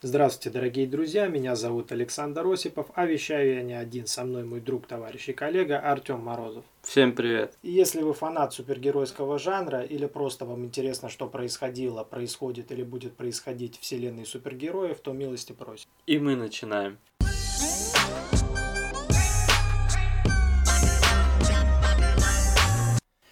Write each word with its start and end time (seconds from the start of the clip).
Здравствуйте, 0.00 0.56
дорогие 0.56 0.86
друзья, 0.86 1.26
меня 1.26 1.56
зовут 1.56 1.90
Александр 1.90 2.46
Осипов, 2.46 2.86
а 2.94 3.04
вещаю 3.04 3.56
я 3.56 3.62
не 3.62 3.72
один, 3.72 4.06
со 4.06 4.22
мной 4.22 4.44
мой 4.44 4.60
друг, 4.60 4.86
товарищ 4.86 5.28
и 5.28 5.32
коллега 5.32 5.80
Артем 5.80 6.20
Морозов. 6.20 6.64
Всем 6.82 7.16
привет! 7.16 7.58
Если 7.64 8.02
вы 8.02 8.14
фанат 8.14 8.52
супергеройского 8.52 9.40
жанра 9.40 9.80
или 9.80 10.06
просто 10.06 10.44
вам 10.44 10.64
интересно, 10.64 11.08
что 11.08 11.26
происходило, 11.26 12.04
происходит 12.04 12.70
или 12.70 12.84
будет 12.84 13.16
происходить 13.16 13.76
в 13.76 13.80
вселенной 13.80 14.24
супергероев, 14.24 15.00
то 15.00 15.12
милости 15.12 15.50
просим. 15.50 15.88
И 16.06 16.20
мы 16.20 16.36
начинаем. 16.36 16.98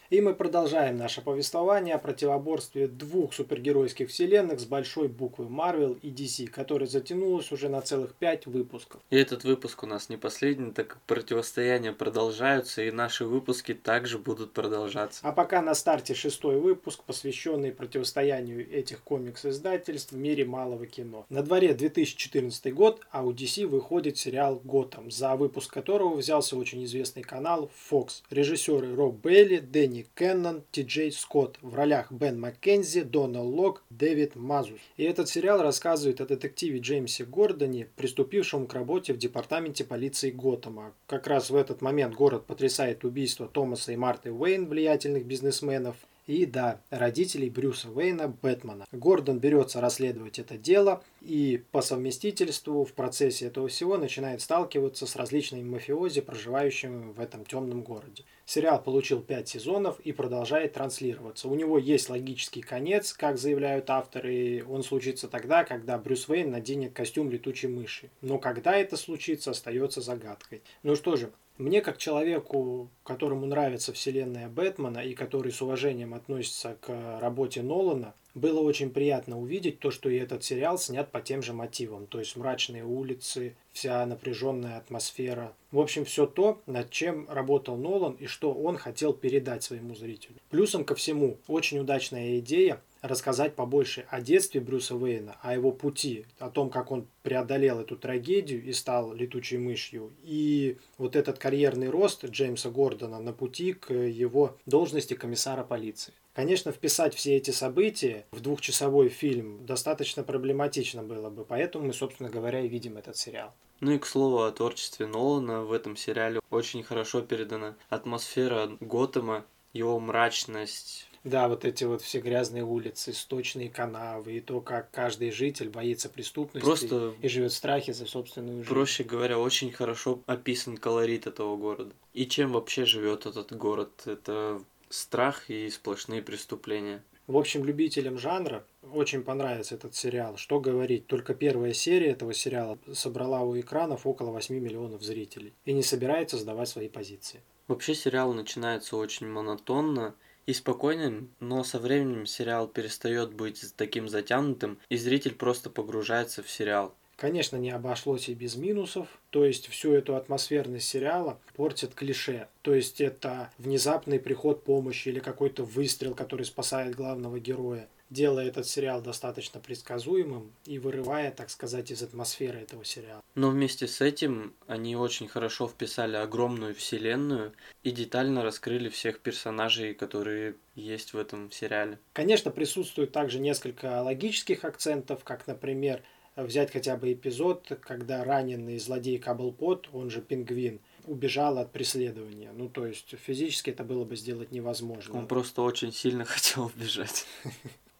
И 0.09 0.21
мы 0.21 0.35
продолжаем 0.35 0.97
наше 0.97 1.21
повествование 1.21 1.97
о 1.97 1.99
противоборстве 1.99 2.87
двух 2.87 3.35
супергеройских 3.35 4.09
вселенных 4.09 4.61
с 4.61 4.65
большой 4.65 5.09
буквы 5.09 5.47
Marvel 5.47 5.99
и 6.01 6.11
DC, 6.11 6.47
которое 6.47 6.87
затянулось 6.87 7.51
уже 7.51 7.69
на 7.69 7.81
целых 7.81 8.15
пять 8.15 8.47
выпусков. 8.47 9.01
И 9.11 9.17
этот 9.17 9.43
выпуск 9.43 9.83
у 9.83 9.87
нас 9.87 10.09
не 10.09 10.17
последний, 10.17 10.71
так 10.71 10.89
как 10.89 11.01
противостояния 11.03 11.93
продолжаются, 11.93 12.83
и 12.83 12.93
наши 12.93 13.25
выпуски 13.25 13.75
также 13.75 14.19
будут 14.19 14.53
продолжаться. 14.53 15.21
А 15.25 15.33
пока 15.33 15.61
на 15.61 15.75
старте 15.75 16.15
шестой 16.15 16.61
выпуск, 16.61 17.03
посвященный 17.03 17.73
противостоянию 17.73 18.71
этих 18.71 19.01
комикс-издательств 19.03 20.13
в 20.13 20.17
мире 20.17 20.45
малого 20.45 20.87
кино. 20.87 21.27
На 21.31 21.43
дворе 21.43 21.75
2014 21.75 22.73
год, 22.73 23.01
а 23.11 23.25
у 23.25 23.33
DC 23.33 23.67
выходит 23.67 24.19
сериал 24.19 24.61
«Готэм», 24.63 25.11
за 25.11 25.35
выпуск 25.35 25.73
которого 25.73 26.15
взялся 26.15 26.57
очень 26.57 26.85
известный 26.85 27.23
канал 27.23 27.71
Fox. 27.91 28.23
Режиссеры 28.31 28.95
Роб 28.95 29.17
Бейли, 29.17 29.59
Дэнни 29.59 29.96
Энни 29.97 30.07
Кеннон, 30.15 30.63
Ти 30.73 30.83
Джей 30.83 31.11
Скотт. 31.11 31.59
В 31.63 31.75
ролях 31.75 32.13
Бен 32.13 32.39
Маккензи, 32.39 33.03
Донал 33.03 33.49
Лок, 33.49 33.83
Дэвид 33.89 34.37
Мазус. 34.37 34.81
И 34.99 35.05
этот 35.05 35.29
сериал 35.29 35.63
рассказывает 35.63 36.21
о 36.21 36.27
детективе 36.27 36.81
Джеймсе 36.81 37.25
Гордоне, 37.25 37.89
приступившем 37.97 38.67
к 38.67 38.75
работе 38.75 39.15
в 39.15 39.19
департаменте 39.19 39.85
полиции 39.85 40.31
Готэма. 40.31 40.93
Как 41.07 41.27
раз 41.27 41.49
в 41.49 41.57
этот 41.57 41.81
момент 41.81 42.15
город 42.15 42.45
потрясает 42.47 43.05
убийство 43.05 43.49
Томаса 43.49 43.93
и 43.93 43.97
Марты 43.97 44.31
Уэйн, 44.31 44.69
влиятельных 44.69 45.25
бизнесменов, 45.25 45.97
и, 46.27 46.45
да, 46.47 46.81
родителей 46.91 47.51
Брюса 47.51 47.89
Уэйна 47.91 48.29
Бэтмена. 48.29 48.87
Гордон 48.93 49.39
берется 49.39 49.81
расследовать 49.81 50.39
это 50.39 50.57
дело 50.59 51.03
и 51.21 51.63
по 51.71 51.83
совместительству 51.83 52.85
в 52.85 52.93
процессе 52.93 53.47
этого 53.47 53.69
всего 53.69 53.97
начинает 53.97 54.41
сталкиваться 54.41 55.07
с 55.07 55.17
различными 55.17 55.63
мафиози, 55.63 56.21
проживающими 56.21 57.13
в 57.13 57.21
этом 57.21 57.45
темном 57.45 57.83
городе. 57.83 58.25
Сериал 58.45 58.83
получил 58.83 59.23
5 59.23 59.49
сезонов 59.49 60.01
и 60.01 60.13
продолжает 60.13 60.75
транслироваться. 60.75 61.49
У 61.49 61.55
него 61.55 61.79
есть 61.79 62.09
логический 62.09 62.63
конец, 62.63 63.13
как 63.13 63.39
заявляют 63.39 63.91
авторы. 63.91 64.65
Он 64.69 64.83
случится 64.83 65.29
тогда, 65.29 65.65
когда 65.65 65.99
Брюс 65.99 66.29
Уэйн 66.29 66.51
наденет 66.51 66.93
костюм 66.93 67.31
летучей 67.31 67.69
мыши. 67.69 68.11
Но 68.21 68.39
когда 68.39 68.77
это 68.77 68.97
случится, 68.97 69.51
остается 69.51 70.01
загадкой. 70.01 70.63
Ну 70.83 70.95
что 70.95 71.17
же, 71.17 71.33
мне, 71.59 71.81
как 71.81 71.99
человеку, 71.99 72.91
которому 73.03 73.47
нравится 73.47 73.93
вселенная 73.93 74.49
Бэтмена 74.49 74.99
и 74.99 75.15
который 75.15 75.53
с 75.53 75.63
уважением 75.63 76.15
относится 76.15 76.77
к 76.81 77.21
работе 77.21 77.63
Нолана, 77.63 78.15
было 78.37 78.61
очень 78.61 78.91
приятно 78.91 79.41
увидеть 79.41 79.81
то, 79.81 79.91
что 79.91 80.11
и 80.11 80.17
этот 80.17 80.45
сериал 80.45 80.79
снят 80.79 81.11
по 81.11 81.21
тем 81.23 81.43
же 81.43 81.55
мотивам. 81.55 82.07
То 82.07 82.19
есть 82.19 82.37
мрачные 82.37 82.85
улицы, 82.85 83.57
вся 83.73 84.05
напряженная 84.05 84.77
атмосфера. 84.77 85.55
В 85.73 85.81
общем, 85.81 86.05
все 86.05 86.27
то, 86.27 86.61
над 86.67 86.91
чем 86.91 87.27
работал 87.31 87.77
Нолан 87.77 88.13
и 88.21 88.27
что 88.27 88.53
он 88.53 88.77
хотел 88.77 89.15
передать 89.15 89.63
своему 89.63 89.95
зрителю. 89.95 90.37
Плюсом 90.51 90.85
ко 90.85 90.95
всему, 90.95 91.39
очень 91.49 91.79
удачная 91.79 92.39
идея 92.39 92.83
рассказать 93.01 93.55
побольше 93.55 94.05
о 94.11 94.21
детстве 94.21 94.61
Брюса 94.61 94.97
Уэйна, 94.97 95.37
о 95.41 95.55
его 95.55 95.73
пути, 95.73 96.27
о 96.39 96.51
том, 96.51 96.69
как 96.69 96.91
он 96.91 97.07
преодолел 97.23 97.81
эту 97.81 97.97
трагедию 97.97 98.63
и 98.63 98.73
стал 98.73 99.15
летучей 99.15 99.59
мышью, 99.59 100.13
и 100.23 100.77
вот 100.99 101.17
этот 101.17 101.39
карьерный 101.39 101.89
рост 101.89 102.25
Джеймса 102.25 102.71
Гордона 102.71 103.19
на 103.19 103.33
пути 103.33 103.73
к 103.73 103.95
его 103.95 104.57
должности 104.67 105.15
комиссара 105.15 105.65
полиции. 105.65 106.13
Конечно, 106.37 106.71
вписать 106.71 107.15
все 107.15 107.37
эти 107.37 107.51
события 107.51 108.27
в 108.31 108.41
двухчасовой 108.41 109.09
фильм 109.09 109.65
достаточно 109.65 110.23
проблематично 110.23 111.03
было 111.03 111.31
бы, 111.31 111.47
поэтому 111.47 111.87
мы, 111.87 111.95
собственно 111.95 112.29
говоря, 112.29 112.61
и 112.61 112.69
видим 112.69 112.99
этот 112.99 113.17
сериал. 113.17 113.55
Ну 113.81 113.93
и 113.93 113.99
к 113.99 114.05
слову 114.05 114.43
о 114.43 114.53
творчестве 114.53 115.07
Нолана 115.07 115.63
в 115.63 115.73
этом 115.73 115.97
сериале 115.97 116.41
очень 116.51 116.83
хорошо 116.83 117.23
передана 117.23 117.75
атмосфера 117.89 118.71
Готэма, 118.81 119.47
его 119.73 119.99
мрачность, 119.99 121.09
да, 121.25 121.49
вот 121.49 121.65
эти 121.65 121.83
вот 121.83 122.03
все 122.03 122.21
грязные 122.21 122.63
улицы, 122.63 123.13
сточные 123.13 123.69
канавы, 123.69 124.37
и 124.37 124.41
то, 124.41 124.61
как 124.61 124.93
каждый 124.93 125.33
житель 125.33 125.71
боится 125.71 126.09
преступности 126.09 126.65
Просто 126.65 127.15
и 127.21 127.29
живет 127.29 127.51
в 127.51 127.57
страхе 127.57 127.93
за 127.93 128.07
собственную 128.07 128.59
жизнь. 128.59 128.69
Проще 128.69 129.03
говоря, 129.03 129.39
очень 129.39 129.73
хорошо 129.73 130.21
описан 130.27 130.77
колорит 130.77 131.27
этого 131.27 131.57
города. 131.57 131.93
И 132.15 132.27
чем 132.27 132.53
вообще 132.53 132.85
живет 132.85 133.27
этот 133.27 133.57
город? 133.57 133.91
Это 134.05 134.63
страх 134.89 135.51
и 135.51 135.69
сплошные 135.71 136.23
преступления. 136.23 137.03
В 137.27 137.37
общем, 137.37 137.65
любителям 137.65 138.19
жанра 138.19 138.65
очень 138.83 139.23
понравится 139.23 139.75
этот 139.75 139.95
сериал. 139.97 140.37
Что 140.37 140.61
говорить, 140.61 141.07
только 141.07 141.35
первая 141.35 141.73
серия 141.73 142.11
этого 142.11 142.33
сериала 142.33 142.79
собрала 142.93 143.43
у 143.43 143.59
экранов 143.59 144.07
около 144.07 144.31
8 144.31 144.55
миллионов 144.55 145.03
зрителей 145.03 145.53
и 145.65 145.73
не 145.73 145.83
собирается 145.83 146.39
сдавать 146.39 146.69
свои 146.69 146.89
позиции. 146.89 147.43
Вообще 147.67 147.97
сериал 147.97 148.33
начинается 148.33 148.97
очень 148.97 149.27
монотонно, 149.27 150.15
и 150.47 150.53
спокойным, 150.53 151.31
но 151.41 151.65
со 151.65 151.79
временем 151.79 152.25
сериал 152.25 152.69
перестает 152.69 153.35
быть 153.35 153.65
таким 153.77 154.09
затянутым, 154.09 154.79
и 154.89 154.97
зритель 154.97 155.35
просто 155.35 155.71
погружается 155.71 156.43
в 156.43 156.51
сериал. 156.51 156.95
Конечно, 157.17 157.57
не 157.57 157.71
обошлось 157.71 158.29
и 158.29 158.35
без 158.35 158.57
минусов, 158.57 159.09
то 159.31 159.45
есть 159.45 159.69
всю 159.69 159.93
эту 159.93 160.17
атмосферность 160.17 160.87
сериала 160.87 161.39
портит 161.55 161.95
клише. 161.95 162.49
То 162.63 162.75
есть 162.75 163.01
это 163.01 163.51
внезапный 163.59 164.21
приход 164.21 164.65
помощи 164.65 165.09
или 165.09 165.19
какой-то 165.19 165.65
выстрел, 165.65 166.15
который 166.15 166.45
спасает 166.45 166.95
главного 166.95 167.41
героя 167.41 167.89
делая 168.11 168.47
этот 168.47 168.67
сериал 168.67 169.03
достаточно 169.03 169.61
предсказуемым 169.61 170.53
и 170.65 170.79
вырывая, 170.79 171.31
так 171.31 171.51
сказать, 171.51 171.91
из 171.91 172.03
атмосферы 172.03 172.61
этого 172.61 172.85
сериала. 172.85 173.23
Но 173.35 173.51
вместе 173.51 173.87
с 173.87 174.01
этим 174.01 174.55
они 174.67 174.97
очень 174.97 175.29
хорошо 175.29 175.69
вписали 175.69 176.17
огромную 176.17 176.75
вселенную 176.75 177.53
и 177.83 177.91
детально 177.91 178.43
раскрыли 178.43 178.89
всех 178.89 179.21
персонажей, 179.21 179.95
которые 179.95 180.55
есть 180.75 181.15
в 181.15 181.19
этом 181.19 181.51
сериале. 181.51 181.99
Конечно, 182.13 182.51
присутствует 182.51 183.13
также 183.13 183.39
несколько 183.41 184.03
логических 184.03 184.65
акцентов, 184.65 185.25
как, 185.25 185.47
например, 185.47 186.03
взять 186.37 186.71
хотя 186.71 186.97
бы 186.97 187.13
эпизод, 187.13 187.79
когда 187.81 188.25
раненый 188.25 188.79
злодей 188.79 189.19
Каблпот, 189.19 189.89
он 189.93 190.11
же 190.11 190.21
Пингвин, 190.21 190.81
убежал 191.07 191.59
от 191.59 191.73
преследования. 191.73 192.53
Ну, 192.53 192.69
то 192.69 192.87
есть 192.87 193.15
физически 193.19 193.71
это 193.71 193.85
было 193.85 194.05
бы 194.05 194.17
сделать 194.17 194.53
невозможно. 194.53 195.19
Он 195.19 195.27
просто 195.27 195.63
очень 195.63 195.93
сильно 195.93 196.25
хотел 196.27 196.67
убежать. 196.67 197.27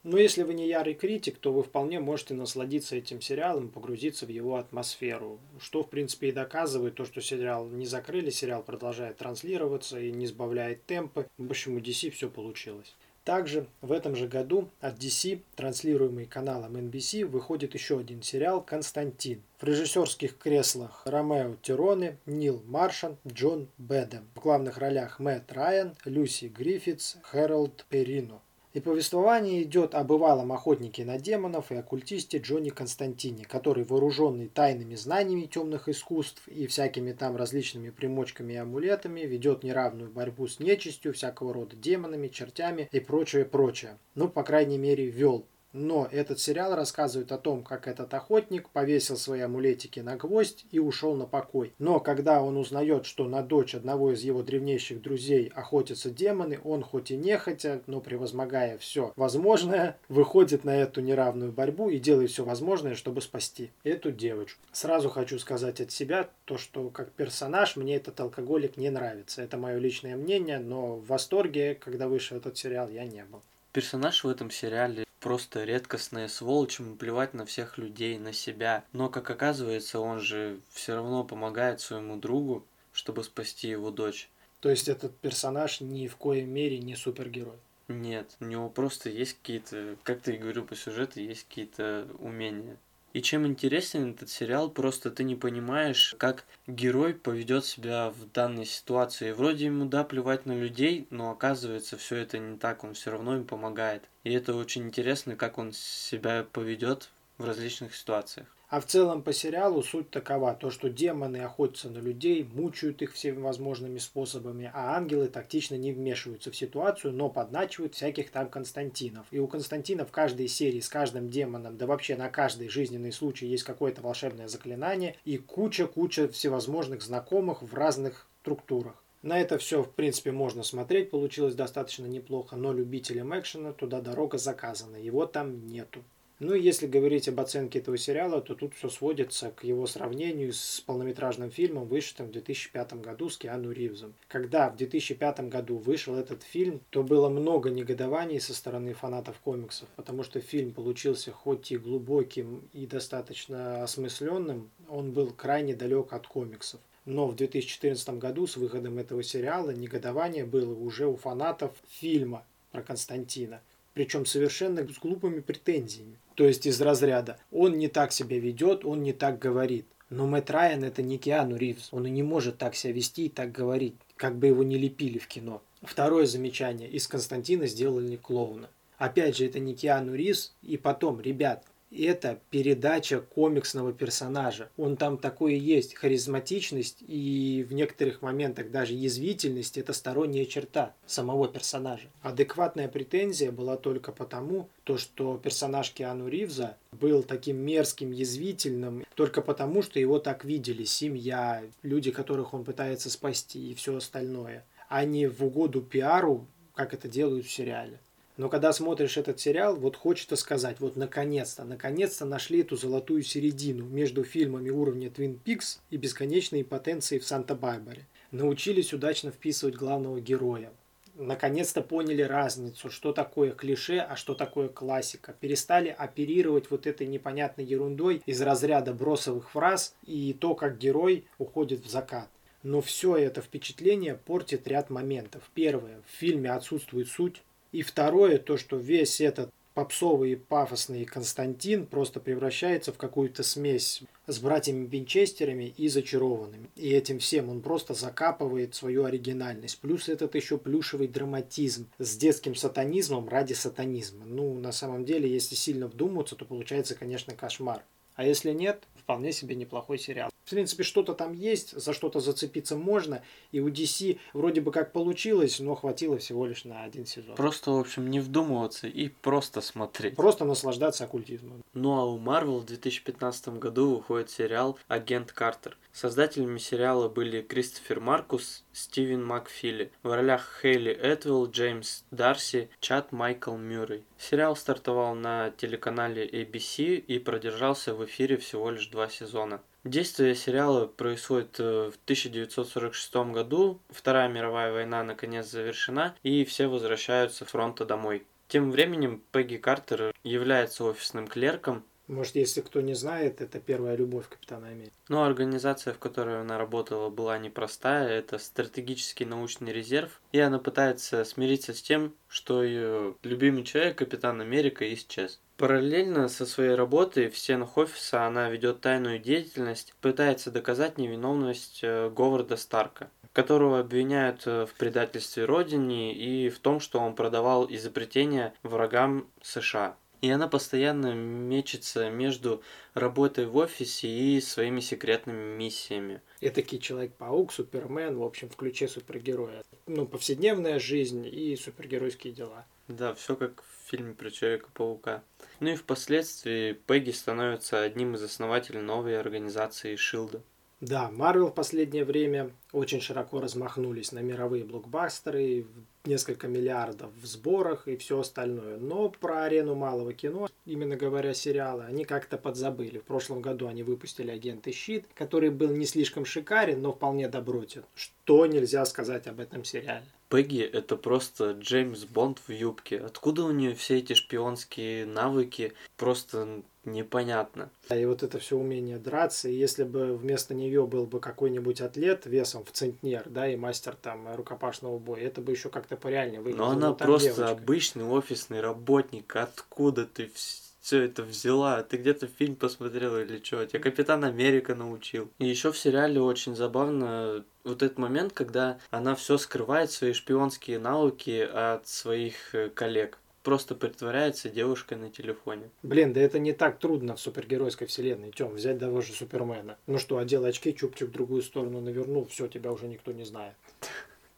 Но 0.07 0.19
если 0.19 0.45
вы 0.45 0.55
не 0.55 0.69
ярый 0.69 0.95
критик, 0.95 1.37
то 1.37 1.53
вы 1.53 1.65
вполне 1.65 1.99
можете 1.99 2.33
насладиться 2.35 2.95
этим 2.95 3.21
сериалом, 3.21 3.69
погрузиться 3.69 4.25
в 4.25 4.29
его 4.29 4.55
атмосферу. 4.55 5.41
Что, 5.59 5.83
в 5.83 5.91
принципе, 5.91 6.29
и 6.29 6.33
доказывает 6.33 6.95
то, 6.95 7.05
что 7.05 7.21
сериал 7.21 7.67
не 7.67 7.87
закрыли, 7.87 8.31
сериал 8.31 8.63
продолжает 8.63 9.17
транслироваться 9.17 9.99
и 9.99 10.13
не 10.13 10.29
сбавляет 10.29 10.87
темпы. 10.87 11.27
В 11.39 11.51
общем, 11.51 11.75
у 11.75 11.81
DC 11.81 12.11
все 12.11 12.31
получилось. 12.31 12.95
Также 13.27 13.67
в 13.81 13.91
этом 13.91 14.15
же 14.15 14.29
году 14.29 14.71
от 14.81 14.99
DC, 14.99 15.41
транслируемый 15.57 16.27
каналом 16.27 16.77
NBC, 16.77 17.27
выходит 17.27 17.75
еще 17.75 17.99
один 17.99 18.23
сериал 18.23 18.63
«Константин». 18.63 19.43
В 19.59 19.65
режиссерских 19.65 20.39
креслах 20.39 21.03
Ромео 21.05 21.57
Тироне, 21.61 22.19
Нил 22.25 22.63
Маршан, 22.67 23.17
Джон 23.27 23.67
Бэдэм. 23.79 24.29
В 24.37 24.41
главных 24.41 24.79
ролях 24.79 25.19
Мэтт 25.19 25.51
Райан, 25.51 25.97
Люси 26.05 26.45
Гриффитс, 26.45 27.17
Хэролд 27.23 27.85
Перино. 27.89 28.43
И 28.77 28.81
повествование 28.81 29.63
идет 29.63 29.95
о 29.95 30.05
бывалом 30.05 30.53
охотнике 30.53 31.07
на 31.07 31.19
демонов 31.19 31.73
и 31.73 31.77
оккультисте 31.77 32.37
Джонни 32.37 32.69
Константине, 32.69 33.47
который, 33.47 33.85
вооруженный 33.85 34.49
тайными 34.49 34.97
знаниями 34.97 35.47
темных 35.47 35.89
искусств 35.89 36.47
и 36.47 36.67
всякими 36.67 37.13
там 37.13 37.37
различными 37.37 37.89
примочками 37.89 38.53
и 38.53 38.57
амулетами, 38.57 39.21
ведет 39.23 39.63
неравную 39.65 40.11
борьбу 40.11 40.47
с 40.47 40.61
нечистью, 40.61 41.15
всякого 41.15 41.55
рода 41.55 41.75
демонами, 41.75 42.29
чертями 42.29 42.91
и 42.93 43.01
прочее-прочее. 43.01 43.97
Ну, 44.15 44.29
по 44.29 44.43
крайней 44.43 44.77
мере, 44.77 45.07
вел 45.07 45.47
но 45.77 46.09
этот 46.11 46.41
сериал 46.41 46.75
рассказывает 46.75 47.31
о 47.33 47.39
том, 47.39 47.63
как 47.63 47.87
этот 47.87 48.13
охотник 48.15 48.71
повесил 48.71 49.17
свои 49.17 49.41
амулетики 49.41 50.01
на 50.01 50.17
гвоздь 50.17 50.65
и 50.71 50.79
ушел 50.79 51.15
на 51.15 51.27
покой. 51.27 51.75
Но 51.79 52.01
когда 52.01 52.43
он 52.43 52.57
узнает, 52.57 53.07
что 53.07 53.29
на 53.29 53.43
дочь 53.43 53.75
одного 53.75 54.13
из 54.13 54.23
его 54.23 54.43
древнейших 54.43 55.03
друзей 55.03 55.53
охотятся 55.55 56.11
демоны, 56.11 56.59
он 56.65 56.83
хоть 56.83 57.11
и 57.11 57.17
нехотя, 57.17 57.83
но 57.87 58.01
превозмогая 58.01 58.79
все 58.79 59.13
возможное, 59.17 59.99
выходит 60.09 60.65
на 60.65 60.77
эту 60.77 61.01
неравную 61.01 61.53
борьбу 61.53 61.91
и 61.91 61.99
делает 61.99 62.31
все 62.31 62.45
возможное, 62.45 62.95
чтобы 62.95 63.21
спасти 63.21 63.71
эту 63.85 64.11
девочку. 64.11 64.61
Сразу 64.73 65.11
хочу 65.11 65.39
сказать 65.39 65.81
от 65.81 65.91
себя 65.91 66.29
то, 66.45 66.59
что 66.59 66.89
как 66.89 67.13
персонаж 67.13 67.77
мне 67.77 67.97
этот 67.97 68.19
алкоголик 68.21 68.77
не 68.77 68.91
нравится. 68.91 69.43
Это 69.43 69.59
мое 69.59 69.79
личное 69.79 70.17
мнение, 70.17 70.59
но 70.59 70.97
в 70.97 71.07
восторге, 71.07 71.75
когда 71.75 72.09
вышел 72.09 72.37
этот 72.37 72.57
сериал, 72.57 72.89
я 72.89 73.05
не 73.05 73.25
был. 73.25 73.43
Персонаж 73.77 74.25
в 74.25 74.29
этом 74.31 74.51
сериале 74.51 75.05
просто 75.21 75.65
редкостная 75.65 76.29
сволочь, 76.29 76.81
ему 76.81 76.97
плевать 76.97 77.35
на 77.35 77.45
всех 77.45 77.77
людей, 77.77 78.19
на 78.19 78.33
себя. 78.33 78.85
Но, 78.95 79.11
как 79.11 79.31
оказывается, 79.31 80.01
он 80.01 80.19
же 80.19 80.61
все 80.71 80.95
равно 80.95 81.25
помогает 81.25 81.83
своему 81.83 82.17
другу, 82.17 82.65
чтобы 82.95 83.23
спасти 83.23 83.69
его 83.69 83.91
дочь. 83.91 84.31
То 84.61 84.71
есть 84.71 84.89
этот 84.89 85.15
персонаж 85.19 85.83
ни 85.83 86.09
в 86.09 86.17
коей 86.17 86.47
мере 86.47 86.79
не 86.79 86.97
супергерой? 86.97 87.59
Нет, 87.89 88.35
у 88.41 88.47
него 88.47 88.71
просто 88.71 89.11
есть 89.11 89.37
какие-то, 89.43 89.99
как 90.05 90.23
ты 90.23 90.37
и 90.37 90.39
говорю 90.39 90.65
по 90.65 90.75
сюжету, 90.75 91.21
есть 91.21 91.47
какие-то 91.47 92.09
умения. 92.19 92.79
И 93.17 93.23
чем 93.23 93.47
интересен 93.47 94.11
этот 94.11 94.29
сериал, 94.29 94.69
просто 94.69 95.11
ты 95.11 95.25
не 95.25 95.37
понимаешь, 95.37 96.15
как 96.19 96.45
герой 96.67 97.15
поведет 97.15 97.65
себя 97.65 98.11
в 98.11 98.31
данной 98.31 98.67
ситуации. 98.67 99.33
Вроде 99.33 99.65
ему, 99.65 99.87
да, 99.87 100.05
плевать 100.05 100.45
на 100.45 100.53
людей, 100.53 101.07
но 101.09 101.31
оказывается, 101.31 101.97
все 101.97 102.17
это 102.17 102.37
не 102.37 102.59
так, 102.59 102.85
он 102.85 102.93
все 102.93 103.11
равно 103.11 103.37
им 103.37 103.47
помогает. 103.47 104.03
И 104.25 104.35
это 104.35 104.55
очень 104.55 104.83
интересно, 104.83 105.35
как 105.35 105.57
он 105.57 105.73
себя 105.73 106.47
поведет 106.53 107.09
в 107.39 107.47
различных 107.47 107.97
ситуациях. 107.97 108.49
А 108.69 108.81
в 108.81 108.87
целом 108.87 109.23
по 109.23 109.33
сериалу 109.33 109.81
суть 109.81 110.11
такова, 110.11 110.53
то 110.53 110.71
что 110.71 110.91
демоны 110.91 111.37
охотятся 111.37 111.89
на 111.89 111.99
людей, 111.99 112.43
мучают 112.43 113.01
их 113.01 113.13
всеми 113.13 113.39
возможными 113.39 113.99
способами, 113.99 114.73
а 114.75 114.97
ангелы 114.97 115.29
тактично 115.29 115.77
не 115.77 115.93
вмешиваются 115.93 116.51
в 116.51 116.57
ситуацию, 116.57 117.13
но 117.13 117.29
подначивают 117.29 117.95
всяких 117.95 118.33
там 118.33 118.49
Константинов. 118.49 119.27
И 119.31 119.39
у 119.39 119.47
Константина 119.47 120.05
в 120.05 120.11
каждой 120.11 120.49
серии 120.49 120.81
с 120.81 120.89
каждым 120.89 121.31
демоном, 121.31 121.77
да 121.77 121.87
вообще 121.87 122.17
на 122.17 122.29
каждый 122.29 122.69
жизненный 122.69 123.13
случай 123.13 123.47
есть 123.47 123.63
какое-то 123.63 124.03
волшебное 124.03 124.49
заклинание 124.49 125.17
и 125.25 125.37
куча-куча 125.37 126.27
всевозможных 126.27 127.03
знакомых 127.03 127.63
в 127.63 127.73
разных 127.73 128.27
структурах. 128.43 129.01
На 129.23 129.41
это 129.41 129.59
все, 129.59 129.83
в 129.85 129.93
принципе, 129.93 130.33
можно 130.33 130.65
смотреть, 130.65 131.11
получилось 131.11 131.55
достаточно 131.55 132.07
неплохо, 132.07 132.57
но 132.57 132.73
любителям 132.73 133.37
экшена 133.39 133.73
туда 133.73 134.01
дорога 134.01 134.39
заказана, 134.39 134.97
его 134.97 135.27
там 135.27 135.67
нету. 135.67 136.03
Ну 136.39 136.53
если 136.55 136.87
говорить 136.87 137.29
об 137.31 137.41
оценке 137.41 137.79
этого 137.79 137.97
сериала, 137.97 138.43
то 138.43 138.55
тут 138.55 138.75
все 138.75 138.91
сводится 138.91 139.51
к 139.51 139.65
его 139.65 139.87
сравнению 139.87 140.53
с 140.53 140.83
полнометражным 140.83 141.51
фильмом, 141.51 141.87
вышедшим 141.87 142.27
в 142.27 142.33
2005 142.33 143.01
году 143.01 143.31
с 143.31 143.39
Киану 143.39 143.71
Ривзом. 143.73 144.13
Когда 144.29 144.69
в 144.69 144.77
2005 144.77 145.49
году 145.49 145.79
вышел 145.79 146.15
этот 146.15 146.43
фильм, 146.43 146.83
то 146.91 147.03
было 147.03 147.31
много 147.31 147.71
негодований 147.71 148.39
со 148.39 148.53
стороны 148.53 148.93
фанатов 148.93 149.39
комиксов, 149.39 149.89
потому 149.97 150.25
что 150.25 150.41
фильм 150.41 150.75
получился 150.75 151.33
хоть 151.33 151.73
и 151.73 151.79
глубоким 151.79 152.69
и 152.75 152.87
достаточно 152.87 153.83
осмысленным, 153.83 154.69
он 154.91 155.13
был 155.13 155.31
крайне 155.31 155.75
далек 155.75 156.13
от 156.13 156.27
комиксов. 156.27 156.81
Но 157.07 157.29
в 157.29 157.35
2014 157.35 158.11
году 158.19 158.47
с 158.47 158.59
выходом 158.59 158.99
этого 158.99 159.23
сериала 159.23 159.71
негодование 159.71 160.45
было 160.45 160.75
уже 160.75 161.07
у 161.07 161.17
фанатов 161.17 161.73
фильма 161.89 162.45
про 162.73 162.83
Константина 162.83 163.63
причем 163.97 164.27
совершенно 164.27 164.87
с 164.87 164.99
глупыми 164.99 165.41
претензиями. 165.41 166.19
То 166.37 166.45
есть 166.45 166.67
из 166.67 166.81
разряда 166.81 167.39
«он 167.51 167.79
не 167.79 167.89
так 167.89 168.13
себя 168.13 168.39
ведет, 168.39 168.85
он 168.85 169.03
не 169.03 169.13
так 169.13 169.39
говорит». 169.41 169.87
Но 170.09 170.27
Мэтт 170.29 170.51
Райан 170.51 170.85
это 170.85 171.03
не 171.03 171.19
Киану 171.19 171.57
Ривз, 171.57 171.89
он 171.91 172.07
и 172.07 172.11
не 172.11 172.23
может 172.23 172.59
так 172.59 172.77
себя 172.77 172.93
вести 172.93 173.27
и 173.27 173.29
так 173.29 173.51
говорить, 173.51 173.95
как 174.17 174.37
бы 174.37 174.47
его 174.47 174.63
не 174.63 174.79
лепили 174.79 175.19
в 175.19 175.27
кино. 175.27 175.63
Второе 175.83 176.27
замечание. 176.27 176.89
Из 176.89 177.09
Константина 177.09 177.67
сделали 177.67 178.15
клоуна. 178.17 178.69
Опять 178.99 179.37
же, 179.37 179.47
это 179.47 179.59
не 179.59 179.75
Киану 179.75 180.15
Ривз. 180.15 180.55
И 180.63 180.77
потом, 180.77 181.21
ребят, 181.21 181.65
это 182.05 182.41
передача 182.51 183.21
комиксного 183.21 183.93
персонажа. 183.93 184.71
Он 184.77 184.97
там 184.97 185.19
такой 185.19 185.55
и 185.55 185.59
есть. 185.59 185.95
Харизматичность 185.95 187.03
и 187.07 187.67
в 187.69 187.73
некоторых 187.73 188.23
моментах 188.23 188.71
даже 188.71 188.95
язвительность– 188.95 189.79
это 189.79 189.93
сторонняя 189.93 190.45
черта 190.45 190.95
самого 191.07 191.49
персонажа. 191.49 192.09
Адекватная 192.23 192.89
претензия 192.89 193.53
была 193.53 193.77
только 193.77 194.13
потому, 194.13 194.69
то, 194.85 194.99
что 194.99 195.37
персонаж 195.39 195.91
Киану 195.91 196.29
Ривза 196.29 196.77
был 196.93 197.23
таким 197.23 197.57
мерзким, 197.57 198.13
язвительным, 198.13 199.05
только 199.15 199.43
потому, 199.43 199.83
что 199.83 199.99
его 199.99 200.19
так 200.19 200.45
видели 200.45 200.85
семья, 200.85 201.63
люди, 201.83 202.11
которых 202.11 202.55
он 202.55 202.65
пытается 202.65 203.11
спасти 203.11 203.71
и 203.71 203.75
все 203.75 203.97
остальное, 203.97 204.65
а 204.89 205.05
не 205.05 205.27
в 205.27 205.45
угоду 205.45 205.83
пиару, 205.83 206.47
как 206.75 206.95
это 206.95 207.09
делают 207.09 207.47
в 207.47 207.51
сериале. 207.51 208.01
Но 208.37 208.51
когда 208.51 208.73
смотришь 208.73 209.17
этот 209.17 209.41
сериал, 209.41 209.77
вот 209.77 209.97
хочется 209.97 210.37
сказать, 210.37 210.79
вот 210.81 210.97
наконец-то, 210.97 211.65
наконец-то 211.65 212.27
нашли 212.27 212.61
эту 212.61 212.77
золотую 212.77 213.23
середину 213.23 213.87
между 213.87 214.25
фильмами 214.25 214.69
уровня 214.69 215.09
Twin 215.09 215.39
Peaks 215.43 215.79
и 215.89 215.97
бесконечной 215.97 216.63
потенцией 216.63 217.21
в 217.21 217.27
Санта-Барбаре. 217.27 218.05
Научились 218.33 218.93
удачно 218.93 219.31
вписывать 219.31 219.77
главного 219.77 220.21
героя. 220.21 220.71
Наконец-то 221.15 221.81
поняли 221.81 222.21
разницу, 222.21 222.91
что 222.91 223.15
такое 223.15 223.53
клише, 223.53 224.01
а 224.01 224.17
что 224.17 224.35
такое 224.35 224.69
классика. 224.69 225.35
Перестали 225.41 225.89
оперировать 225.89 226.71
вот 226.71 226.87
этой 226.87 227.07
непонятной 227.07 227.65
ерундой 227.65 228.23
из 228.27 228.43
разряда 228.43 228.93
бросовых 228.93 229.51
фраз 229.51 229.95
и 230.05 230.35
то, 230.35 230.55
как 230.55 230.77
герой 230.77 231.25
уходит 231.39 231.87
в 231.87 231.91
закат. 231.91 232.29
Но 232.63 232.83
все 232.83 233.17
это 233.17 233.41
впечатление 233.41 234.15
портит 234.15 234.69
ряд 234.69 234.91
моментов. 234.91 235.49
Первое. 235.55 236.03
В 236.07 236.19
фильме 236.19 236.51
отсутствует 236.51 237.09
суть. 237.09 237.43
И 237.77 237.83
второе, 237.83 238.39
то, 238.39 238.57
что 238.57 238.79
весь 238.79 239.21
этот 239.21 239.51
попсовый 239.75 240.33
и 240.33 240.37
пафосный 240.37 241.05
Константин 241.05 241.85
просто 241.85 242.21
превращается 242.21 242.91
в 242.91 242.97
какую-то 242.97 243.43
смесь 243.43 244.03
с 244.27 244.39
братьями 244.39 244.87
Винчестерами 244.87 245.75
и 245.77 245.89
зачарованными. 245.89 246.71
И 246.75 246.89
этим 246.89 247.19
всем 247.19 247.51
он 247.51 247.61
просто 247.61 247.93
закапывает 247.93 248.75
свою 248.75 249.05
оригинальность. 249.05 249.79
Плюс 249.81 250.09
этот 250.09 250.37
еще 250.37 250.57
плюшевый 250.57 251.07
драматизм 251.07 251.91
с 251.99 252.17
детским 252.17 252.55
сатанизмом 252.55 253.29
ради 253.29 253.53
сатанизма. 253.53 254.25
Ну, 254.25 254.55
на 254.55 254.73
самом 254.73 255.05
деле, 255.05 255.31
если 255.31 255.55
сильно 255.55 255.87
вдуматься, 255.87 256.35
то 256.35 256.47
получается, 256.47 256.95
конечно, 256.95 257.35
кошмар. 257.35 257.83
А 258.15 258.25
если 258.25 258.53
нет, 258.53 258.85
вполне 259.07 259.31
себе 259.31 259.55
неплохой 259.55 259.99
сериал. 259.99 260.31
В 260.45 260.51
принципе, 260.51 260.83
что-то 260.83 261.15
там 261.15 261.33
есть, 261.33 261.81
за 261.81 261.93
что-то 261.93 262.19
зацепиться 262.19 262.77
можно, 262.77 263.23
и 263.53 263.61
у 263.61 263.69
DC 263.69 264.19
вроде 264.33 264.61
бы 264.61 264.73
как 264.73 264.93
получилось, 264.93 265.61
но 265.61 265.77
хватило 265.77 266.19
всего 266.19 266.45
лишь 266.45 266.65
на 266.65 266.83
один 266.83 267.07
сезон. 267.07 267.37
Просто, 267.37 267.71
в 267.71 267.79
общем, 267.79 268.11
не 268.11 268.19
вдумываться 268.19 268.89
и 268.89 269.09
просто 269.09 269.61
смотреть. 269.61 270.17
Просто 270.17 270.45
наслаждаться 270.45 271.05
оккультизмом. 271.05 271.63
Ну 271.73 271.99
а 271.99 272.05
у 272.05 272.19
Marvel 272.19 272.61
в 272.61 272.65
2015 272.65 273.49
году 273.61 273.97
выходит 273.97 274.31
сериал 274.31 274.79
«Агент 274.89 275.31
Картер». 275.33 275.79
Создателями 275.93 276.59
сериала 276.59 277.09
были 277.09 277.41
Кристофер 277.41 278.01
Маркус, 278.01 278.65
Стивен 278.73 279.25
Макфилли. 279.25 279.91
В 280.03 280.13
ролях 280.13 280.61
Хейли 280.61 280.93
Этвилл, 280.93 281.51
Джеймс 281.51 282.05
Дарси, 282.11 282.69
Чат 282.81 283.13
Майкл 283.13 283.57
Мюррей. 283.57 284.05
Сериал 284.19 284.57
стартовал 284.57 285.15
на 285.15 285.51
телеканале 285.51 286.29
ABC 286.29 286.97
и 286.97 287.19
продержался 287.19 287.95
в 287.95 288.05
эфире 288.05 288.37
всего 288.37 288.71
лишь 288.71 288.89
два 288.97 289.11
сезона. 289.11 289.61
Действие 289.85 290.35
сериала 290.35 290.87
происходит 290.87 291.61
э, 291.61 291.91
в 291.93 291.97
1946 292.05 293.15
году, 293.31 293.79
Вторая 293.91 294.29
мировая 294.29 294.73
война 294.73 295.05
наконец 295.05 295.51
завершена, 295.51 296.17
и 296.23 296.45
все 296.47 296.67
возвращаются 296.67 297.45
с 297.45 297.49
фронта 297.49 297.85
домой. 297.85 298.27
Тем 298.49 298.71
временем 298.71 299.23
Пегги 299.33 299.57
Картер 299.59 300.15
является 300.25 300.85
офисным 300.85 301.27
клерком 301.27 301.85
может, 302.09 302.37
если 302.37 302.61
кто 302.61 302.81
не 302.81 302.95
знает, 302.95 303.41
это 303.41 303.59
первая 303.59 303.97
любовь 303.97 304.29
Капитана 304.29 304.69
Америки. 304.69 304.93
Ну, 305.09 305.25
организация, 305.25 305.93
в 305.93 305.99
которой 305.99 306.41
она 306.41 306.57
работала, 306.57 307.11
была 307.11 307.37
непростая. 307.37 308.09
Это 308.09 308.39
стратегический 308.39 309.25
научный 309.25 309.73
резерв. 309.73 310.21
И 310.31 310.39
она 310.39 310.61
пытается 310.61 311.25
смириться 311.25 311.75
с 311.75 311.83
тем, 311.83 312.15
что 312.29 312.63
ее 312.63 313.17
любимый 313.25 313.65
человек, 313.65 313.99
Капитан 313.99 314.41
Америка, 314.41 314.93
исчез. 314.95 315.41
Параллельно 315.57 316.29
со 316.29 316.45
своей 316.45 316.75
работой 316.75 317.31
в 317.31 317.39
стенах 317.39 317.79
офиса 317.79 318.27
она 318.27 318.51
ведет 318.51 318.81
тайную 318.81 319.19
деятельность, 319.19 319.95
пытается 320.01 320.51
доказать 320.51 320.99
невиновность 320.99 321.81
э, 321.83 322.11
Говарда 322.11 322.57
Старка 322.57 323.11
которого 323.37 323.81
обвиняют 323.81 324.47
э, 324.47 324.65
в 324.65 324.73
предательстве 324.73 325.45
родине 325.45 326.15
и 326.15 326.49
в 326.49 326.59
том, 326.59 326.81
что 326.81 327.01
он 327.01 327.15
продавал 327.15 327.67
изобретения 327.69 328.55
врагам 328.63 329.29
США. 329.43 329.95
И 330.23 330.31
она 330.31 330.49
постоянно 330.49 331.13
мечется 331.13 332.09
между 332.09 332.63
работой 332.95 333.45
в 333.45 333.55
офисе 333.59 334.09
и 334.09 334.41
своими 334.41 334.81
секретными 334.81 335.55
миссиями. 335.55 336.23
Этакий 336.41 336.79
Человек-паук, 336.79 337.53
Супермен, 337.53 338.17
в 338.17 338.23
общем, 338.23 338.49
в 338.49 338.57
ключе 338.57 338.89
супергероя. 338.89 339.63
Ну, 339.87 340.07
повседневная 340.07 340.79
жизнь 340.79 341.27
и 341.27 341.57
супергеройские 341.57 342.33
дела. 342.33 342.65
Да, 342.89 343.15
все 343.15 343.37
как 343.37 343.63
в 343.63 343.76
фильме 343.87 344.15
про 344.15 344.31
Человека-паука. 344.31 345.23
Ну 345.61 345.71
и 345.71 345.77
впоследствии 345.77 346.73
Пегги 346.73 347.11
становится 347.11 347.83
одним 347.83 348.15
из 348.15 348.23
основателей 348.23 348.81
новой 348.81 349.19
организации 349.19 349.97
Шилда. 349.97 350.43
Да, 350.81 351.11
Марвел 351.11 351.49
в 351.49 351.55
последнее 351.55 352.05
время 352.05 352.51
очень 352.71 353.01
широко 353.01 353.41
размахнулись 353.41 354.13
на 354.13 354.19
мировые 354.19 354.63
блокбастеры, 354.63 355.67
несколько 356.05 356.49
миллиардов 356.49 357.11
в 357.21 357.25
сборах 357.27 357.89
и 357.89 357.97
все 357.97 358.21
остальное. 358.21 358.77
Но 358.77 359.09
про 359.09 359.45
арену 359.45 359.75
малого 359.75 360.13
кино, 360.13 360.49
именно 360.67 360.97
говоря 360.97 361.33
сериалы, 361.33 361.85
они 361.85 362.05
как-то 362.05 362.37
подзабыли. 362.37 362.99
В 362.99 363.05
прошлом 363.05 363.41
году 363.41 363.69
они 363.69 363.83
выпустили 363.83 364.31
«Агенты 364.31 364.71
Щит», 364.71 365.07
который 365.15 365.49
был 365.49 365.71
не 365.71 365.87
слишком 365.87 366.27
шикарен, 366.27 366.83
но 366.83 366.93
вполне 366.93 367.29
добротен. 367.29 367.85
Что 367.95 368.45
нельзя 368.45 368.85
сказать 368.85 369.27
об 369.27 369.41
этом 369.41 369.65
сериале? 369.65 370.07
Пегги 370.29 370.61
это 370.61 370.97
просто 370.97 371.53
Джеймс 371.53 372.05
Бонд 372.05 372.41
в 372.47 372.51
юбке. 372.51 372.99
Откуда 372.99 373.45
у 373.45 373.53
нее 373.53 373.75
все 373.75 373.99
эти 373.99 374.15
шпионские 374.15 375.07
навыки? 375.07 375.73
Просто 375.97 376.63
непонятно. 376.85 377.71
И 377.91 378.05
вот 378.05 378.23
это 378.23 378.39
все 378.39 378.57
умение 378.57 378.99
драться, 378.99 379.49
и 379.49 379.55
если 379.55 379.85
бы 379.85 380.17
вместо 380.17 380.55
нее 380.55 380.87
был 380.87 381.07
бы 381.07 381.21
какой-нибудь 381.21 381.81
атлет 381.81 382.27
весом 382.27 382.65
в 382.65 382.71
центнер, 382.71 383.25
да, 383.27 383.49
и 383.49 383.57
мастер 383.57 383.97
там 384.01 384.35
рукопашного 384.35 384.99
боя, 384.99 385.23
это 385.23 385.41
бы 385.41 385.53
еще 385.53 385.69
как-то 385.69 385.97
пореальнее 385.97 386.41
выглядело. 386.41 386.67
Но 386.67 386.73
она 386.73 386.93
просто 386.93 387.35
девочка. 387.35 387.51
обычный 387.51 388.05
офисный 388.05 388.61
работник. 388.61 389.35
Откуда 389.37 390.07
ты 390.07 390.31
все 390.35 390.66
это 390.93 391.23
взяла? 391.23 391.83
Ты 391.83 391.97
где-то 391.97 392.27
фильм 392.27 392.57
посмотрела 392.57 393.23
или 393.23 393.43
что? 393.43 393.65
Тебя 393.67 393.81
Капитан 393.81 394.25
Америка 394.25 394.75
научил. 394.75 395.31
И 395.39 395.47
еще 395.47 395.73
в 395.73 395.79
сериале 395.79 396.21
очень 396.21 396.55
забавно 396.55 397.45
вот 397.65 397.83
этот 397.83 397.99
момент, 397.99 398.33
когда 398.33 398.79
она 398.91 399.15
все 399.15 399.39
скрывает, 399.39 399.91
свои 399.91 400.13
шпионские 400.13 400.79
навыки 400.79 401.49
от 401.53 401.89
своих 401.89 402.55
э, 402.55 402.69
коллег. 402.69 403.19
Просто 403.43 403.75
притворяется 403.75 404.49
девушкой 404.49 404.99
на 404.99 405.11
телефоне. 405.11 405.71
Блин, 405.83 406.13
да 406.13 406.21
это 406.21 406.39
не 406.39 406.53
так 406.53 406.79
трудно 406.79 407.17
в 407.17 407.21
супергеройской 407.21 407.87
вселенной. 407.87 408.33
Тем, 408.33 408.55
взять 408.55 408.81
того 408.81 409.01
же 409.03 409.13
Супермена. 409.13 409.79
Ну 409.87 409.99
что, 409.99 410.19
одел 410.19 410.45
очки, 410.45 410.75
чупчик 410.75 411.09
в 411.09 411.13
другую 411.13 411.43
сторону 411.43 411.81
навернул, 411.81 412.27
все, 412.27 412.49
тебя 412.49 412.73
уже 412.73 412.87
никто 412.87 413.13
не 413.13 413.25
знает. 413.25 413.55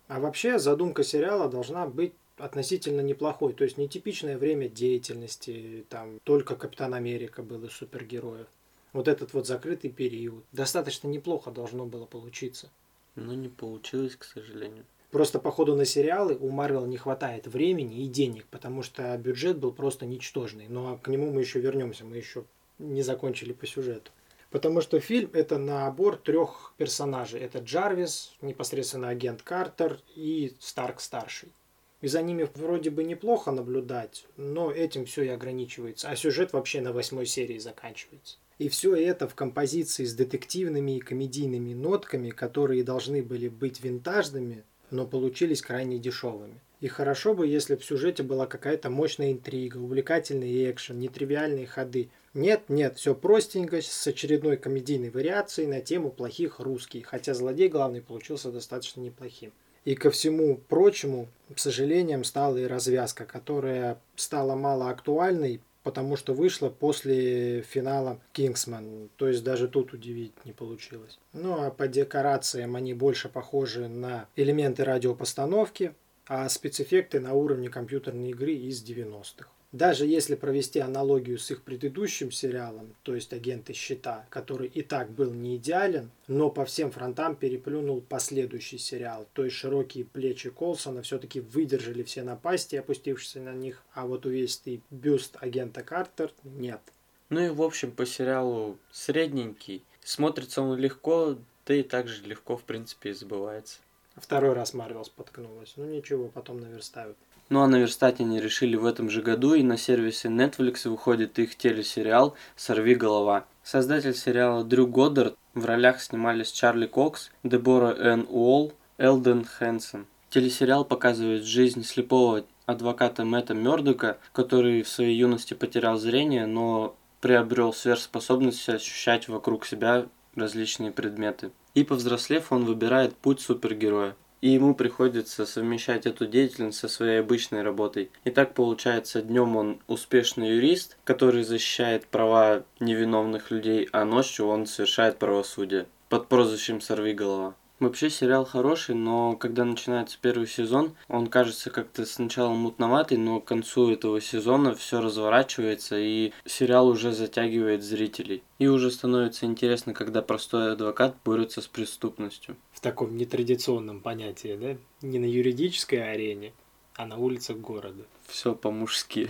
А 0.09 0.21
вообще 0.21 0.59
задумка 0.59 1.05
сериала 1.05 1.49
должна 1.49 1.87
быть 1.87 2.15
относительно 2.39 3.01
неплохой. 3.01 3.53
То 3.53 3.65
есть 3.65 3.79
нетипичное 3.79 4.39
время 4.39 4.69
деятельности, 4.69 5.85
там 5.89 6.21
только 6.25 6.57
Капитан 6.57 6.95
Америка 6.95 7.43
был 7.43 7.65
из 7.65 7.73
супергероев. 7.73 8.47
Вот 8.93 9.09
этот 9.09 9.35
вот 9.35 9.47
закрытый 9.47 9.91
период. 9.91 10.45
Достаточно 10.53 11.09
неплохо 11.09 11.51
должно 11.51 11.87
было 11.87 12.07
получиться. 12.07 12.71
Но 13.15 13.35
не 13.35 13.49
получилось, 13.49 14.17
к 14.17 14.25
сожалению. 14.25 14.85
Просто 15.11 15.39
по 15.39 15.51
ходу 15.51 15.75
на 15.75 15.85
сериалы 15.85 16.37
у 16.37 16.51
Марвел 16.51 16.85
не 16.87 16.99
хватает 16.99 17.47
времени 17.47 18.05
и 18.05 18.09
денег, 18.09 18.47
потому 18.51 18.83
что 18.83 19.17
бюджет 19.17 19.59
был 19.59 19.73
просто 19.73 20.05
ничтожный. 20.05 20.67
Ну 20.69 20.93
а 20.93 20.99
к 20.99 21.09
нему 21.09 21.33
мы 21.33 21.41
еще 21.41 21.61
вернемся, 21.61 22.05
мы 22.05 22.17
еще 22.17 22.45
не 22.79 23.03
закончили 23.03 23.53
по 23.53 23.67
сюжету. 23.67 24.11
Потому 24.51 24.81
что 24.81 25.01
фильм 25.01 25.31
это 25.33 25.59
набор 25.59 26.17
трех 26.17 26.73
персонажей. 26.77 27.41
Это 27.41 27.59
Джарвис, 27.59 28.35
непосредственно 28.41 29.09
агент 29.09 29.43
Картер 29.43 30.01
и 30.15 30.55
Старк 30.59 31.01
старший. 31.01 31.51
И 32.01 32.09
за 32.09 32.23
ними 32.23 32.49
вроде 32.55 32.91
бы 32.91 33.03
неплохо 33.03 33.51
наблюдать, 33.51 34.27
но 34.37 34.71
этим 34.71 35.05
все 35.05 35.23
и 35.25 35.29
ограничивается. 35.29 36.09
А 36.09 36.17
сюжет 36.17 36.53
вообще 36.53 36.81
на 36.81 36.93
восьмой 36.93 37.27
серии 37.27 37.59
заканчивается. 37.59 38.39
И 38.59 38.69
все 38.69 38.95
это 38.95 39.29
в 39.29 39.35
композиции 39.35 40.05
с 40.05 40.15
детективными 40.15 40.97
и 40.97 41.01
комедийными 41.01 41.75
нотками, 41.75 42.31
которые 42.31 42.85
должны 42.85 43.23
были 43.23 43.49
быть 43.49 43.83
винтажными, 43.83 44.65
но 44.91 45.07
получились 45.07 45.63
крайне 45.63 45.99
дешевыми. 45.99 46.61
И 46.81 46.87
хорошо 46.87 47.35
бы, 47.35 47.47
если 47.47 47.75
в 47.75 47.85
сюжете 47.85 48.23
была 48.23 48.47
какая-то 48.47 48.89
мощная 48.89 49.33
интрига, 49.33 49.79
увлекательный 49.79 50.71
экшен, 50.71 50.99
нетривиальные 51.01 51.67
ходы. 51.67 52.11
Нет, 52.35 52.69
нет, 52.69 52.97
все 52.97 53.17
простенько, 53.17 53.83
с 53.83 54.07
очередной 54.07 54.57
комедийной 54.57 55.11
вариацией 55.11 55.67
на 55.67 55.81
тему 55.81 56.11
плохих 56.11 56.61
русских, 56.61 57.07
хотя 57.07 57.35
злодей 57.35 57.69
главный 57.69 58.01
получился 58.01 58.53
достаточно 58.53 59.01
неплохим. 59.01 59.53
И 59.85 59.95
ко 59.95 60.11
всему 60.11 60.57
прочему, 60.57 61.29
к 61.55 61.59
сожалению, 61.59 62.25
стала 62.25 62.57
и 62.59 62.65
развязка, 62.65 63.25
которая 63.25 63.99
стала 64.17 64.55
мало 64.55 64.91
актуальной, 64.91 65.61
потому 65.83 66.17
что 66.17 66.35
вышла 66.35 66.69
после 66.69 67.63
финала 67.63 68.21
Кингсман. 68.33 69.09
То 69.17 69.29
есть 69.29 69.43
даже 69.43 69.69
тут 69.69 69.93
удивить 69.93 70.33
не 70.45 70.53
получилось. 70.53 71.19
Ну 71.33 71.63
а 71.63 71.71
по 71.71 71.89
декорациям 71.89 72.77
они 72.77 72.93
больше 72.93 73.29
похожи 73.29 73.89
на 73.89 74.29
элементы 74.37 74.85
радиопостановки, 74.85 75.95
а 76.27 76.49
спецэффекты 76.49 77.21
на 77.21 77.33
уровне 77.33 77.71
компьютерной 77.71 78.31
игры 78.31 78.53
из 78.53 78.85
90-х. 78.85 79.49
Даже 79.73 80.07
если 80.07 80.35
провести 80.35 80.81
аналогию 80.81 81.39
с 81.39 81.51
их 81.51 81.63
предыдущим 81.63 82.33
сериалом, 82.33 82.95
то 83.03 83.15
есть 83.15 83.35
«Агенты 83.35 83.75
щита», 83.75 84.25
который 84.31 84.67
и 84.67 84.81
так 84.81 85.11
был 85.11 85.35
не 85.35 85.57
идеален, 85.57 86.11
но 86.27 86.49
по 86.49 86.65
всем 86.65 86.91
фронтам 86.91 87.37
переплюнул 87.37 88.01
последующий 88.01 88.79
сериал, 88.79 89.27
то 89.35 89.45
есть 89.45 89.57
широкие 89.57 90.07
плечи 90.07 90.49
Колсона 90.49 91.03
все-таки 91.03 91.41
выдержали 91.41 92.03
все 92.03 92.23
напасти, 92.23 92.77
опустившиеся 92.77 93.41
на 93.41 93.53
них, 93.53 93.83
а 93.93 94.07
вот 94.07 94.25
увесистый 94.25 94.81
бюст 94.91 95.37
агента 95.41 95.83
Картер 95.83 96.33
нет. 96.45 96.81
Ну 97.29 97.41
и 97.45 97.51
в 97.51 97.61
общем 97.61 97.93
по 97.93 98.07
сериалу 98.07 98.79
средненький. 98.91 99.83
Смотрится 100.03 100.63
он 100.63 100.79
легко, 100.79 101.37
да 101.67 101.75
и 101.75 101.83
также 101.83 102.23
легко 102.23 102.57
в 102.57 102.63
принципе 102.63 103.11
и 103.11 103.13
забывается. 103.13 103.81
Второй 104.17 104.55
раз 104.55 104.73
Марвел 104.73 105.05
споткнулась. 105.05 105.75
Ну 105.77 105.85
ничего, 105.85 106.29
потом 106.29 106.59
наверстают. 106.59 107.17
Ну 107.49 107.63
а 107.63 107.67
наверстать 107.67 108.21
они 108.21 108.41
решили 108.41 108.77
в 108.77 108.85
этом 108.85 109.09
же 109.09 109.23
году, 109.23 109.55
и 109.55 109.63
на 109.63 109.79
сервисе 109.79 110.29
Netflix 110.29 110.89
выходит 110.89 111.39
их 111.39 111.57
телесериал 111.57 112.35
«Сорви 112.57 112.95
голова». 112.95 113.47
Создатель 113.63 114.15
сериала 114.15 114.65
Дрю 114.65 114.87
Годдард 114.87 115.37
в 115.55 115.65
ролях 115.65 116.01
снимались 116.03 116.53
Чарли 116.53 116.87
Кокс, 116.87 117.31
Дебора 117.43 117.95
Энн 117.95 118.27
Уолл, 118.29 118.75
Элден 118.99 119.45
Хэнсон. 119.45 120.07
Телесериал 120.31 120.85
показывает 120.85 121.45
жизнь 121.45 121.85
слепого 121.85 122.45
адвоката 122.67 123.25
Мэтта 123.25 123.55
Мёрдока, 123.55 124.19
который 124.33 124.83
в 124.83 124.89
своей 124.89 125.17
юности 125.17 125.55
потерял 125.55 125.97
зрение, 125.97 126.45
но 126.45 126.97
приобрел 127.21 127.73
сверхспособность 127.73 128.69
ощущать 128.69 129.29
вокруг 129.29 129.65
себя 129.65 130.07
различные 130.35 130.93
предметы. 130.93 131.51
И 131.75 131.83
повзрослев, 131.83 132.53
он 132.53 132.65
выбирает 132.65 133.17
путь 133.17 133.41
супергероя. 133.41 134.15
И 134.41 134.51
ему 134.51 134.75
приходится 134.75 135.47
совмещать 135.47 136.07
эту 136.07 136.27
деятельность 136.27 136.79
со 136.79 136.89
своей 136.89 137.21
обычной 137.21 137.63
работой. 137.63 138.11
И 138.25 138.31
так 138.31 138.55
получается, 138.55 139.23
днем 139.23 139.57
он 139.57 139.81
успешный 139.89 140.51
юрист, 140.51 140.97
который 141.05 141.43
защищает 141.43 142.07
права 142.07 142.65
невиновных 142.81 143.51
людей, 143.51 143.89
а 143.93 144.05
ночью 144.05 144.47
он 144.47 144.67
совершает 144.67 145.19
правосудие 145.19 145.87
под 146.09 146.29
прозвищем 146.29 146.81
«Сорви 146.81 147.13
голова». 147.13 147.55
Вообще 147.81 148.11
сериал 148.11 148.45
хороший, 148.45 148.97
но 148.97 149.37
когда 149.37 149.65
начинается 149.65 150.19
первый 150.21 150.49
сезон, 150.49 150.97
он 151.07 151.29
кажется 151.29 151.71
как-то 151.71 152.05
сначала 152.07 152.53
мутноватый, 152.53 153.19
но 153.19 153.41
к 153.41 153.45
концу 153.45 153.93
этого 153.93 154.21
сезона 154.21 154.75
все 154.75 155.01
разворачивается 155.01 155.97
и 155.97 156.33
сериал 156.45 156.89
уже 156.89 157.13
затягивает 157.13 157.85
зрителей. 157.85 158.43
И 158.59 158.67
уже 158.67 158.91
становится 158.91 159.47
интересно, 159.47 159.95
когда 159.95 160.23
простой 160.23 160.73
адвокат 160.73 161.15
борется 161.25 161.61
с 161.61 161.69
преступностью. 161.69 162.57
В 162.79 162.81
таком 162.81 163.17
нетрадиционном 163.17 163.99
понятии, 163.99 164.57
да? 164.57 164.77
Не 165.03 165.19
на 165.19 165.25
юридической 165.25 166.13
арене, 166.13 166.53
а 166.95 167.07
на 167.07 167.17
улицах 167.17 167.57
города. 167.57 168.05
Все 168.29 168.55
по-мужски. 168.55 169.29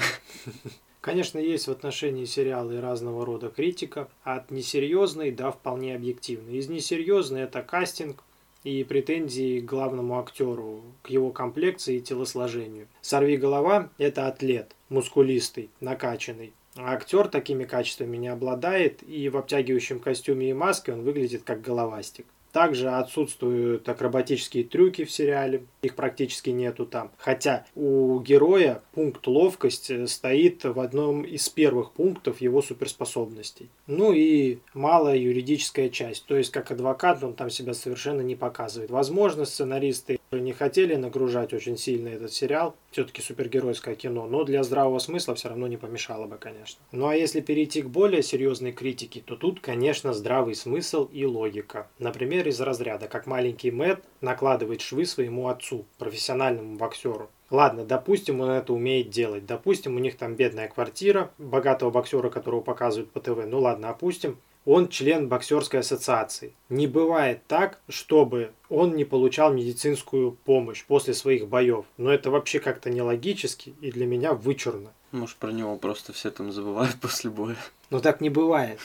Конечно, 1.00 1.38
есть 1.38 1.66
в 1.66 1.70
отношении 1.70 2.26
сериала 2.26 2.72
и 2.72 2.76
разного 2.76 3.24
рода 3.24 3.48
критика, 3.48 4.10
от 4.22 4.50
несерьезной 4.50 5.30
до 5.30 5.50
вполне 5.50 5.94
объективной. 5.94 6.58
Из 6.58 6.68
несерьезной 6.68 7.40
это 7.40 7.62
кастинг 7.62 8.22
и 8.64 8.84
претензии 8.84 9.60
к 9.60 9.64
главному 9.64 10.18
актеру, 10.18 10.82
к 11.00 11.08
его 11.08 11.30
комплекции 11.30 11.96
и 11.96 12.02
телосложению. 12.02 12.86
Сорви 13.00 13.38
голова– 13.38 13.88
это 13.96 14.26
атлет, 14.26 14.76
мускулистый, 14.90 15.70
накачанный. 15.80 16.52
А 16.76 16.92
актер 16.92 17.28
такими 17.28 17.64
качествами 17.64 18.18
не 18.18 18.28
обладает, 18.28 19.02
и 19.08 19.30
в 19.30 19.38
обтягивающем 19.38 20.00
костюме 20.00 20.50
и 20.50 20.52
маске 20.52 20.92
он 20.92 21.00
выглядит 21.00 21.44
как 21.44 21.62
головастик. 21.62 22.26
Также 22.52 22.88
отсутствуют 22.90 23.88
акробатические 23.88 24.64
трюки 24.64 25.04
в 25.04 25.10
сериале, 25.10 25.64
их 25.82 25.94
практически 25.94 26.50
нету 26.50 26.86
там. 26.86 27.10
Хотя 27.18 27.64
у 27.74 28.20
героя 28.20 28.82
пункт 28.92 29.26
ловкость 29.26 30.08
стоит 30.08 30.64
в 30.64 30.80
одном 30.80 31.22
из 31.22 31.48
первых 31.48 31.92
пунктов 31.92 32.40
его 32.40 32.62
суперспособностей. 32.62 33.68
Ну 33.86 34.12
и 34.12 34.58
малая 34.74 35.16
юридическая 35.16 35.88
часть, 35.88 36.26
то 36.26 36.36
есть 36.36 36.50
как 36.50 36.70
адвокат 36.70 37.22
он 37.22 37.34
там 37.34 37.50
себя 37.50 37.74
совершенно 37.74 38.20
не 38.20 38.36
показывает. 38.36 38.90
Возможно, 38.90 39.44
сценаристы 39.44 40.18
не 40.30 40.52
хотели 40.52 40.94
нагружать 40.94 41.52
очень 41.52 41.76
сильно 41.78 42.08
этот 42.08 42.32
сериал, 42.32 42.74
все-таки 42.90 43.22
супергеройское 43.22 43.94
кино, 43.94 44.26
но 44.26 44.44
для 44.44 44.62
здравого 44.62 44.98
смысла 44.98 45.34
все 45.34 45.48
равно 45.48 45.66
не 45.66 45.76
помешало 45.76 46.26
бы, 46.26 46.36
конечно. 46.36 46.80
Ну 46.92 47.06
а 47.06 47.16
если 47.16 47.40
перейти 47.40 47.82
к 47.82 47.86
более 47.86 48.22
серьезной 48.22 48.72
критике, 48.72 49.22
то 49.24 49.36
тут, 49.36 49.60
конечно, 49.60 50.12
здравый 50.12 50.54
смысл 50.54 51.08
и 51.12 51.24
логика. 51.24 51.88
Например, 51.98 52.46
из 52.48 52.60
разряда, 52.60 53.08
как 53.08 53.26
маленький 53.26 53.70
Мэтт 53.70 54.02
накладывает 54.20 54.80
швы 54.80 55.06
своему 55.06 55.48
отцу, 55.48 55.67
профессиональному 55.98 56.76
боксеру. 56.76 57.30
Ладно, 57.50 57.84
допустим, 57.84 58.40
он 58.40 58.50
это 58.50 58.72
умеет 58.72 59.10
делать. 59.10 59.46
Допустим, 59.46 59.96
у 59.96 59.98
них 59.98 60.16
там 60.16 60.34
бедная 60.34 60.68
квартира, 60.68 61.30
богатого 61.38 61.90
боксера, 61.90 62.28
которого 62.28 62.60
показывают 62.60 63.10
по 63.10 63.20
ТВ. 63.20 63.46
Ну 63.46 63.60
ладно, 63.60 63.88
опустим. 63.88 64.38
Он 64.66 64.88
член 64.88 65.28
боксерской 65.28 65.80
ассоциации. 65.80 66.52
Не 66.68 66.86
бывает 66.86 67.40
так, 67.46 67.80
чтобы 67.88 68.52
он 68.68 68.96
не 68.96 69.04
получал 69.04 69.50
медицинскую 69.52 70.32
помощь 70.32 70.84
после 70.84 71.14
своих 71.14 71.48
боев. 71.48 71.86
Но 71.96 72.12
это 72.12 72.30
вообще 72.30 72.60
как-то 72.60 72.90
нелогически 72.90 73.74
и 73.80 73.90
для 73.90 74.04
меня 74.04 74.34
вычурно. 74.34 74.90
Может, 75.10 75.36
про 75.36 75.52
него 75.52 75.76
просто 75.76 76.12
все 76.12 76.30
там 76.30 76.52
забывают 76.52 76.96
после 77.00 77.30
боя. 77.30 77.56
Но 77.88 78.00
так 78.00 78.20
не 78.20 78.28
бывает. 78.28 78.78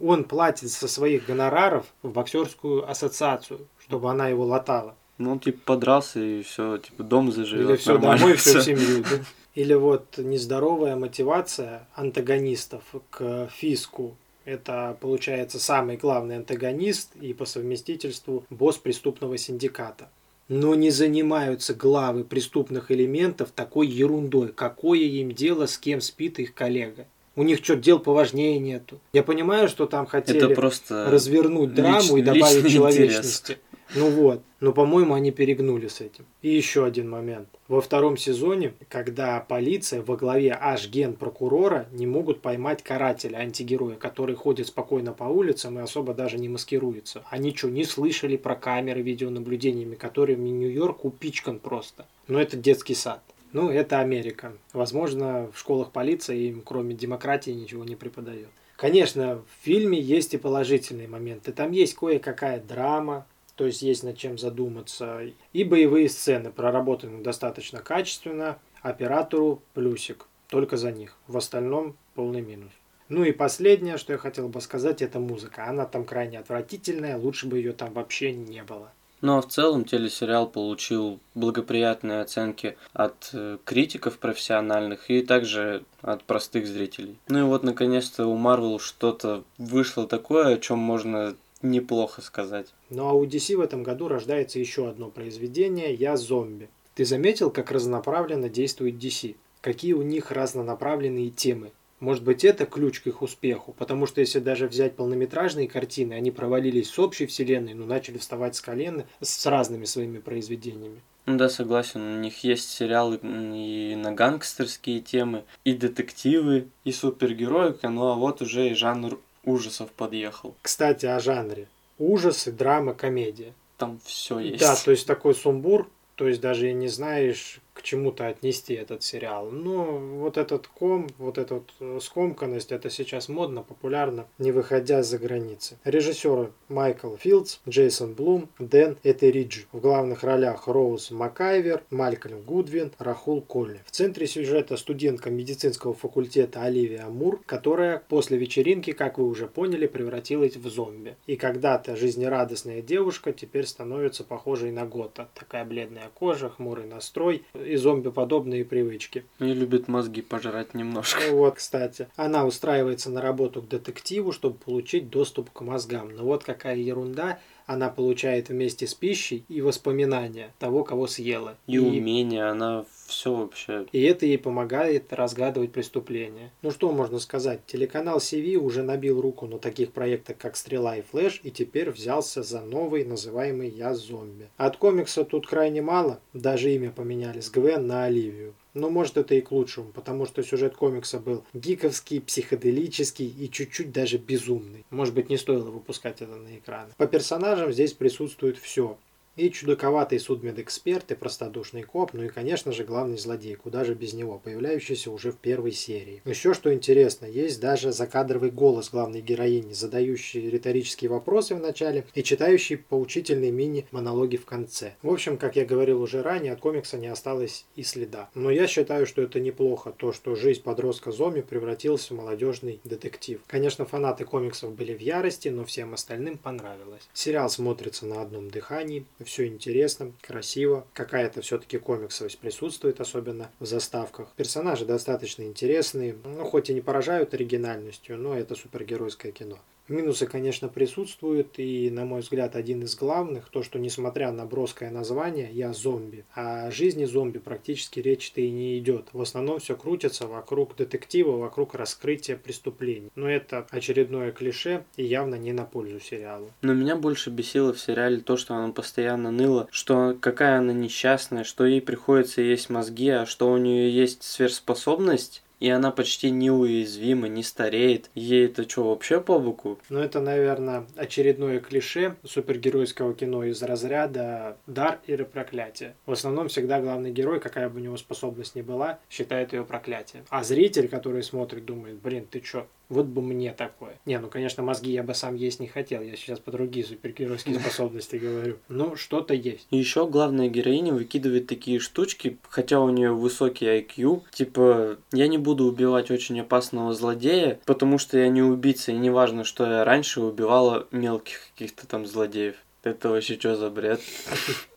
Он 0.00 0.22
платит 0.22 0.70
со 0.70 0.86
своих 0.86 1.26
гонораров 1.26 1.86
в 2.02 2.10
боксерскую 2.10 2.88
ассоциацию, 2.88 3.66
чтобы 3.80 4.10
она 4.10 4.28
его 4.28 4.44
латала. 4.44 4.94
Ну, 5.18 5.32
он 5.32 5.38
типа 5.40 5.60
подрался 5.64 6.20
и 6.20 6.42
все, 6.42 6.78
типа 6.78 7.02
дом 7.02 7.30
заживет. 7.30 7.68
Или 7.68 7.76
все 7.76 7.98
домой, 7.98 8.34
все 8.34 8.60
в 8.60 8.62
семью. 8.62 9.02
Да? 9.02 9.18
Или 9.54 9.74
вот 9.74 10.18
нездоровая 10.18 10.96
мотивация 10.96 11.86
антагонистов 11.94 12.82
к 13.10 13.48
фиску. 13.52 14.16
Это, 14.44 14.96
получается, 15.00 15.58
самый 15.58 15.96
главный 15.96 16.36
антагонист 16.36 17.14
и 17.20 17.32
по 17.32 17.44
совместительству 17.44 18.44
босс 18.50 18.76
преступного 18.76 19.38
синдиката. 19.38 20.10
Но 20.48 20.74
не 20.74 20.90
занимаются 20.90 21.72
главы 21.72 22.24
преступных 22.24 22.90
элементов 22.90 23.50
такой 23.52 23.86
ерундой. 23.86 24.48
Какое 24.48 24.98
им 24.98 25.32
дело, 25.32 25.66
с 25.66 25.78
кем 25.78 26.00
спит 26.02 26.38
их 26.38 26.52
коллега? 26.52 27.06
У 27.36 27.42
них 27.42 27.64
что, 27.64 27.76
дел 27.76 27.98
поважнее 27.98 28.58
нету. 28.58 29.00
Я 29.12 29.22
понимаю, 29.22 29.68
что 29.68 29.86
там 29.86 30.06
хотели 30.06 30.44
Это 30.44 30.54
просто 30.54 31.10
развернуть 31.10 31.74
драму 31.74 32.16
лич- 32.16 32.18
и 32.18 32.22
добавить 32.22 32.70
человечности. 32.70 33.58
Ну 33.94 34.10
вот. 34.10 34.42
Но, 34.60 34.72
по-моему, 34.72 35.14
они 35.14 35.30
перегнули 35.30 35.88
с 35.88 36.00
этим. 36.00 36.26
И 36.42 36.48
еще 36.48 36.84
один 36.84 37.08
момент. 37.08 37.48
Во 37.68 37.80
втором 37.80 38.16
сезоне, 38.16 38.74
когда 38.88 39.38
полиция 39.40 40.02
во 40.02 40.16
главе 40.16 40.56
аж 40.58 40.88
генпрокурора 40.88 41.86
не 41.92 42.06
могут 42.06 42.40
поймать 42.40 42.82
карателя, 42.82 43.38
антигероя, 43.38 43.96
который 43.96 44.34
ходит 44.34 44.66
спокойно 44.66 45.12
по 45.12 45.24
улицам 45.24 45.78
и 45.78 45.82
особо 45.82 46.14
даже 46.14 46.38
не 46.38 46.48
маскируется. 46.48 47.22
Они 47.30 47.54
что, 47.54 47.68
не 47.68 47.84
слышали 47.84 48.36
про 48.36 48.56
камеры 48.56 49.02
видеонаблюдениями, 49.02 49.94
которыми 49.94 50.48
Нью-Йорк 50.48 51.04
упичкан 51.04 51.58
просто. 51.58 52.06
Но 52.26 52.40
это 52.40 52.56
детский 52.56 52.94
сад. 52.94 53.22
Ну, 53.52 53.70
это 53.70 54.00
Америка. 54.00 54.52
Возможно, 54.72 55.48
в 55.54 55.58
школах 55.60 55.92
полиции 55.92 56.48
им, 56.48 56.62
кроме 56.62 56.94
демократии, 56.94 57.52
ничего 57.52 57.84
не 57.84 57.94
преподает. 57.94 58.48
Конечно, 58.76 59.36
в 59.36 59.64
фильме 59.64 60.00
есть 60.00 60.34
и 60.34 60.38
положительные 60.38 61.06
моменты. 61.06 61.52
Там 61.52 61.70
есть 61.70 61.94
кое-какая 61.94 62.60
драма, 62.60 63.26
то 63.56 63.66
есть 63.66 63.82
есть 63.82 64.02
над 64.02 64.16
чем 64.16 64.38
задуматься. 64.38 65.20
И 65.52 65.64
боевые 65.64 66.08
сцены 66.08 66.50
проработаны 66.50 67.22
достаточно 67.22 67.80
качественно. 67.80 68.58
Оператору 68.82 69.62
плюсик, 69.72 70.26
только 70.48 70.76
за 70.76 70.92
них. 70.92 71.16
В 71.26 71.36
остальном 71.36 71.96
полный 72.14 72.42
минус. 72.42 72.72
Ну 73.08 73.24
и 73.24 73.32
последнее, 73.32 73.98
что 73.98 74.12
я 74.12 74.18
хотел 74.18 74.48
бы 74.48 74.60
сказать, 74.60 75.02
это 75.02 75.20
музыка. 75.20 75.66
Она 75.66 75.84
там 75.84 76.04
крайне 76.04 76.38
отвратительная, 76.38 77.16
лучше 77.16 77.46
бы 77.46 77.58
ее 77.58 77.72
там 77.72 77.92
вообще 77.92 78.32
не 78.32 78.62
было. 78.62 78.90
Ну 79.20 79.38
а 79.38 79.40
в 79.40 79.48
целом 79.48 79.86
телесериал 79.86 80.46
получил 80.46 81.18
благоприятные 81.34 82.20
оценки 82.20 82.76
от 82.92 83.30
э, 83.32 83.56
критиков 83.64 84.18
профессиональных 84.18 85.08
и 85.10 85.22
также 85.22 85.84
от 86.02 86.24
простых 86.24 86.66
зрителей. 86.66 87.18
Ну 87.28 87.38
и 87.38 87.42
вот 87.42 87.62
наконец-то 87.62 88.26
у 88.26 88.36
Марвел 88.36 88.78
что-то 88.78 89.44
вышло 89.56 90.06
такое, 90.06 90.54
о 90.54 90.58
чем 90.58 90.78
можно 90.78 91.36
неплохо 91.64 92.22
сказать. 92.22 92.72
Ну 92.90 93.08
а 93.08 93.12
у 93.12 93.24
DC 93.24 93.56
в 93.56 93.60
этом 93.60 93.82
году 93.82 94.08
рождается 94.08 94.58
еще 94.58 94.88
одно 94.88 95.10
произведение 95.10 95.92
«Я 95.94 96.16
зомби». 96.16 96.68
Ты 96.94 97.04
заметил, 97.04 97.50
как 97.50 97.72
разнонаправленно 97.72 98.48
действует 98.48 98.94
DC? 98.94 99.34
Какие 99.60 99.94
у 99.94 100.02
них 100.02 100.30
разнонаправленные 100.30 101.30
темы? 101.30 101.72
Может 102.00 102.22
быть, 102.22 102.44
это 102.44 102.66
ключ 102.66 103.00
к 103.00 103.06
их 103.06 103.22
успеху, 103.22 103.74
потому 103.78 104.06
что 104.06 104.20
если 104.20 104.38
даже 104.38 104.68
взять 104.68 104.94
полнометражные 104.94 105.68
картины, 105.68 106.12
они 106.12 106.30
провалились 106.30 106.90
с 106.90 106.98
общей 106.98 107.26
вселенной, 107.26 107.72
но 107.72 107.86
начали 107.86 108.18
вставать 108.18 108.56
с 108.56 108.60
колена 108.60 109.06
с 109.20 109.46
разными 109.46 109.86
своими 109.86 110.18
произведениями. 110.18 111.00
Ну 111.26 111.38
да, 111.38 111.48
согласен, 111.48 112.02
у 112.02 112.20
них 112.20 112.44
есть 112.44 112.68
сериалы 112.68 113.18
и 113.22 113.96
на 113.96 114.12
гангстерские 114.12 115.00
темы, 115.00 115.44
и 115.64 115.72
детективы, 115.72 116.68
и 116.84 116.92
супергероика, 116.92 117.88
ну 117.88 118.08
а 118.08 118.14
вот 118.14 118.42
уже 118.42 118.68
и 118.68 118.74
жанр 118.74 119.18
ужасов 119.44 119.90
подъехал. 119.92 120.54
Кстати, 120.62 121.06
о 121.06 121.20
жанре. 121.20 121.68
Ужасы, 121.98 122.52
драма, 122.52 122.94
комедия. 122.94 123.52
Там 123.76 124.00
все 124.04 124.38
есть. 124.38 124.60
Да, 124.60 124.76
то 124.76 124.90
есть 124.90 125.06
такой 125.06 125.34
сумбур, 125.34 125.88
то 126.14 126.28
есть 126.28 126.40
даже 126.40 126.72
не 126.72 126.88
знаешь, 126.88 127.60
к 127.74 127.82
чему-то 127.82 128.28
отнести 128.28 128.72
этот 128.74 129.02
сериал. 129.02 129.50
Но 129.50 129.98
вот 129.98 130.38
этот 130.38 130.68
ком, 130.68 131.08
вот 131.18 131.38
эта 131.38 131.54
вот 131.54 131.74
э, 131.80 131.98
скомканность, 132.00 132.72
это 132.72 132.88
сейчас 132.88 133.28
модно, 133.28 133.62
популярно, 133.62 134.26
не 134.38 134.52
выходя 134.52 135.02
за 135.02 135.18
границы. 135.18 135.76
Режиссеры 135.84 136.52
Майкл 136.68 137.16
Филдс, 137.16 137.58
Джейсон 137.68 138.14
Блум, 138.14 138.48
Дэн 138.58 138.96
Этеридж. 139.02 139.64
В 139.72 139.80
главных 139.80 140.22
ролях 140.22 140.68
Роуз 140.68 141.10
Макайвер, 141.10 141.82
Малькольм 141.90 142.42
Гудвин, 142.42 142.92
Рахул 142.98 143.42
Колли. 143.42 143.80
В 143.84 143.90
центре 143.90 144.26
сюжета 144.26 144.76
студентка 144.76 145.30
медицинского 145.30 145.94
факультета 145.94 146.62
Оливия 146.62 147.06
Мур, 147.08 147.40
которая 147.44 148.02
после 148.08 148.38
вечеринки, 148.38 148.92
как 148.92 149.18
вы 149.18 149.26
уже 149.26 149.48
поняли, 149.48 149.86
превратилась 149.88 150.56
в 150.56 150.68
зомби. 150.68 151.16
И 151.26 151.36
когда-то 151.36 151.96
жизнерадостная 151.96 152.82
девушка 152.82 153.32
теперь 153.32 153.66
становится 153.66 154.22
похожей 154.22 154.70
на 154.70 154.86
Гота. 154.86 155.28
Такая 155.34 155.64
бледная 155.64 156.08
кожа, 156.14 156.48
хмурый 156.48 156.86
настрой 156.86 157.44
и 157.64 157.76
зомби-подобные 157.76 158.64
привычки. 158.64 159.24
И 159.38 159.44
любит 159.44 159.88
мозги 159.88 160.22
пожрать 160.22 160.74
немножко. 160.74 161.20
Ну 161.28 161.36
Вот, 161.44 161.56
кстати. 161.56 162.08
Она 162.16 162.44
устраивается 162.44 163.10
на 163.10 163.20
работу 163.20 163.62
к 163.62 163.68
детективу, 163.68 164.32
чтобы 164.32 164.56
получить 164.56 165.10
доступ 165.10 165.50
к 165.50 165.60
мозгам. 165.60 166.14
Но 166.14 166.24
вот 166.24 166.44
какая 166.44 166.76
ерунда 166.76 167.38
она 167.66 167.88
получает 167.88 168.48
вместе 168.48 168.86
с 168.86 168.94
пищей 168.94 169.44
и 169.48 169.60
воспоминания 169.60 170.52
того, 170.58 170.84
кого 170.84 171.06
съела. 171.06 171.56
И 171.66 171.78
умения, 171.78 172.50
она 172.50 172.84
все 173.06 173.34
вообще. 173.34 173.86
И 173.92 174.02
это 174.02 174.26
ей 174.26 174.38
помогает 174.38 175.12
разгадывать 175.12 175.72
преступления. 175.72 176.52
Ну 176.62 176.70
что 176.70 176.90
можно 176.92 177.18
сказать? 177.18 177.60
Телеканал 177.66 178.18
CV 178.18 178.56
уже 178.56 178.82
набил 178.82 179.20
руку 179.20 179.46
на 179.46 179.58
таких 179.58 179.92
проектах, 179.92 180.36
как 180.38 180.56
«Стрела» 180.56 180.96
и 180.96 181.02
«Флэш», 181.02 181.40
и 181.42 181.50
теперь 181.50 181.90
взялся 181.90 182.42
за 182.42 182.60
новый, 182.60 183.04
называемый 183.04 183.68
«Я 183.68 183.94
зомби». 183.94 184.48
От 184.56 184.76
комикса 184.76 185.24
тут 185.24 185.46
крайне 185.46 185.82
мало, 185.82 186.20
даже 186.32 186.72
имя 186.72 186.90
поменяли 186.90 187.40
с 187.40 187.50
Гвен 187.50 187.86
на 187.86 188.04
Оливию. 188.04 188.54
Но 188.74 188.90
может 188.90 189.16
это 189.16 189.34
и 189.36 189.40
к 189.40 189.52
лучшему, 189.52 189.92
потому 189.92 190.26
что 190.26 190.42
сюжет 190.42 190.76
комикса 190.76 191.20
был 191.20 191.44
гиковский, 191.54 192.20
психоделический 192.20 193.26
и 193.28 193.48
чуть-чуть 193.50 193.92
даже 193.92 194.18
безумный. 194.18 194.84
Может 194.90 195.14
быть 195.14 195.30
не 195.30 195.36
стоило 195.36 195.70
выпускать 195.70 196.20
это 196.20 196.34
на 196.34 196.58
экран. 196.58 196.88
По 196.96 197.06
персонажам 197.06 197.72
здесь 197.72 197.92
присутствует 197.92 198.58
все. 198.58 198.98
И 199.36 199.50
чудаковатый 199.50 200.20
судмедэксперт, 200.20 201.10
и 201.10 201.14
простодушный 201.16 201.82
коп, 201.82 202.12
ну 202.12 202.22
и, 202.22 202.28
конечно 202.28 202.70
же, 202.70 202.84
главный 202.84 203.18
злодей, 203.18 203.56
куда 203.56 203.84
же 203.84 203.94
без 203.94 204.12
него, 204.12 204.38
появляющийся 204.38 205.10
уже 205.10 205.32
в 205.32 205.38
первой 205.38 205.72
серии. 205.72 206.22
Еще 206.24 206.54
что 206.54 206.72
интересно, 206.72 207.26
есть 207.26 207.60
даже 207.60 207.90
закадровый 207.90 208.52
голос 208.52 208.90
главной 208.90 209.22
героини, 209.22 209.72
задающий 209.72 210.48
риторические 210.48 211.10
вопросы 211.10 211.56
в 211.56 211.60
начале 211.60 212.04
и 212.14 212.22
читающий 212.22 212.76
поучительные 212.76 213.50
мини-монологи 213.50 214.36
в 214.36 214.44
конце. 214.44 214.94
В 215.02 215.10
общем, 215.10 215.36
как 215.36 215.56
я 215.56 215.64
говорил 215.64 216.00
уже 216.00 216.22
ранее, 216.22 216.52
от 216.52 216.60
комикса 216.60 216.96
не 216.96 217.08
осталось 217.08 217.66
и 217.74 217.82
следа. 217.82 218.30
Но 218.34 218.52
я 218.52 218.68
считаю, 218.68 219.04
что 219.04 219.20
это 219.20 219.40
неплохо, 219.40 219.92
то, 219.96 220.12
что 220.12 220.36
жизнь 220.36 220.62
подростка 220.62 221.10
Зоми 221.10 221.40
превратилась 221.40 222.08
в 222.08 222.14
молодежный 222.14 222.80
детектив. 222.84 223.40
Конечно, 223.48 223.84
фанаты 223.84 224.24
комиксов 224.24 224.74
были 224.74 224.94
в 224.94 225.00
ярости, 225.00 225.48
но 225.48 225.64
всем 225.64 225.92
остальным 225.92 226.38
понравилось. 226.38 227.08
Сериал 227.12 227.50
смотрится 227.50 228.06
на 228.06 228.22
одном 228.22 228.48
дыхании, 228.48 229.04
все 229.24 229.46
интересно, 229.46 230.12
красиво. 230.20 230.86
Какая-то 230.92 231.40
все-таки 231.42 231.78
комиксовость 231.78 232.38
присутствует, 232.38 233.00
особенно 233.00 233.50
в 233.58 233.66
заставках. 233.66 234.28
Персонажи 234.36 234.84
достаточно 234.84 235.42
интересные, 235.42 236.16
ну 236.24 236.44
хоть 236.44 236.70
и 236.70 236.74
не 236.74 236.80
поражают 236.80 237.34
оригинальностью, 237.34 238.16
но 238.16 238.36
это 238.36 238.54
супергеройское 238.54 239.32
кино. 239.32 239.58
Минусы, 239.86 240.26
конечно, 240.26 240.68
присутствуют, 240.68 241.58
и, 241.58 241.90
на 241.90 242.06
мой 242.06 242.20
взгляд, 242.20 242.56
один 242.56 242.82
из 242.82 242.96
главных, 242.96 243.50
то, 243.50 243.62
что, 243.62 243.78
несмотря 243.78 244.32
на 244.32 244.46
броское 244.46 244.90
название 244.90 245.50
«Я 245.52 245.74
зомби», 245.74 246.24
о 246.32 246.70
жизни 246.70 247.04
зомби 247.04 247.36
практически 247.36 248.00
речи-то 248.00 248.40
и 248.40 248.50
не 248.50 248.78
идет. 248.78 249.08
В 249.12 249.20
основном 249.20 249.58
все 249.58 249.76
крутится 249.76 250.26
вокруг 250.26 250.74
детектива, 250.76 251.36
вокруг 251.36 251.74
раскрытия 251.74 252.36
преступлений. 252.36 253.10
Но 253.14 253.28
это 253.28 253.66
очередное 253.70 254.32
клише 254.32 254.84
и 254.96 255.04
явно 255.04 255.34
не 255.34 255.52
на 255.52 255.64
пользу 255.64 256.00
сериалу. 256.00 256.50
Но 256.62 256.72
меня 256.72 256.96
больше 256.96 257.28
бесило 257.28 257.74
в 257.74 257.80
сериале 257.80 258.20
то, 258.20 258.38
что 258.38 258.54
она 258.54 258.72
постоянно 258.72 259.30
ныла, 259.30 259.68
что 259.70 260.16
какая 260.18 260.58
она 260.58 260.72
несчастная, 260.72 261.44
что 261.44 261.66
ей 261.66 261.82
приходится 261.82 262.40
есть 262.40 262.70
мозги, 262.70 263.10
а 263.10 263.26
что 263.26 263.52
у 263.52 263.58
нее 263.58 263.94
есть 263.94 264.22
сверхспособность, 264.22 265.43
и 265.64 265.70
она 265.70 265.90
почти 265.90 266.30
неуязвима, 266.30 267.26
не 267.28 267.42
стареет. 267.42 268.10
Ей 268.14 268.44
это 268.44 268.68
что, 268.68 268.90
вообще 268.90 269.18
по 269.18 269.38
боку? 269.38 269.78
Ну, 269.88 269.98
это, 269.98 270.20
наверное, 270.20 270.84
очередное 270.94 271.58
клише 271.58 272.16
супергеройского 272.22 273.14
кино 273.14 273.44
из 273.44 273.62
разряда 273.62 274.58
дар 274.66 275.00
или 275.06 275.22
проклятие. 275.22 275.96
В 276.04 276.12
основном 276.12 276.48
всегда 276.48 276.82
главный 276.82 277.12
герой, 277.12 277.40
какая 277.40 277.70
бы 277.70 277.80
у 277.80 277.82
него 277.82 277.96
способность 277.96 278.54
ни 278.56 278.60
была, 278.60 278.98
считает 279.08 279.54
ее 279.54 279.64
проклятием. 279.64 280.24
А 280.28 280.44
зритель, 280.44 280.86
который 280.86 281.22
смотрит, 281.22 281.64
думает, 281.64 281.96
блин, 281.96 282.26
ты 282.30 282.40
чё, 282.40 282.66
вот 282.88 283.06
бы 283.06 283.22
мне 283.22 283.52
такое. 283.52 283.98
Не, 284.04 284.18
ну, 284.18 284.28
конечно, 284.28 284.62
мозги 284.62 284.92
я 284.92 285.02
бы 285.02 285.14
сам 285.14 285.34
есть 285.34 285.60
не 285.60 285.66
хотел. 285.66 286.02
Я 286.02 286.16
сейчас 286.16 286.38
по 286.38 286.50
другие 286.50 286.84
супергеройские 286.84 287.58
способности 287.60 288.16
говорю. 288.16 288.56
Ну, 288.68 288.96
что-то 288.96 289.34
есть. 289.34 289.66
Еще 289.70 290.06
главная 290.06 290.48
героиня 290.48 290.92
выкидывает 290.92 291.46
такие 291.46 291.78
штучки, 291.78 292.38
хотя 292.48 292.80
у 292.80 292.90
нее 292.90 293.12
высокий 293.12 293.66
IQ. 293.66 294.22
Типа, 294.30 294.98
я 295.12 295.28
не 295.28 295.38
буду 295.38 295.64
убивать 295.64 296.10
очень 296.10 296.40
опасного 296.40 296.92
злодея, 296.94 297.58
потому 297.64 297.98
что 297.98 298.18
я 298.18 298.28
не 298.28 298.42
убийца, 298.42 298.92
и 298.92 298.96
не 298.96 299.10
важно, 299.10 299.44
что 299.44 299.66
я 299.66 299.84
раньше 299.84 300.20
убивала 300.20 300.86
мелких 300.90 301.40
каких-то 301.52 301.86
там 301.86 302.06
злодеев. 302.06 302.56
Это 302.84 303.08
вообще 303.08 303.38
что 303.38 303.56
за 303.56 303.70
бред? 303.70 304.00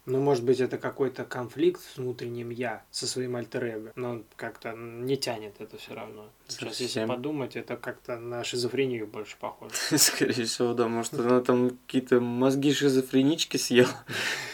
Ну, 0.05 0.21
может 0.21 0.45
быть, 0.45 0.61
это 0.61 0.77
какой-то 0.77 1.25
конфликт 1.25 1.81
с 1.81 1.97
внутренним 1.97 2.49
я, 2.49 2.85
со 2.89 3.05
своим 3.05 3.35
альтер 3.35 3.91
но 3.95 4.23
как-то 4.37 4.71
не 4.71 5.17
тянет 5.17 5.55
это 5.59 5.77
все 5.77 5.93
равно. 5.93 6.29
Сейчас, 6.47 6.79
если 6.79 6.85
Совсем. 6.85 7.09
подумать, 7.09 7.57
это 7.57 7.75
как-то 7.75 8.17
на 8.17 8.45
шизофрению 8.45 9.07
больше 9.07 9.35
похоже. 9.37 9.73
Скорее 9.97 10.45
всего, 10.45 10.73
да. 10.73 10.87
Может, 10.87 11.15
она 11.15 11.41
там 11.41 11.71
какие-то 11.85 12.21
мозги 12.21 12.71
шизофренички 12.71 13.57
съела. 13.57 14.05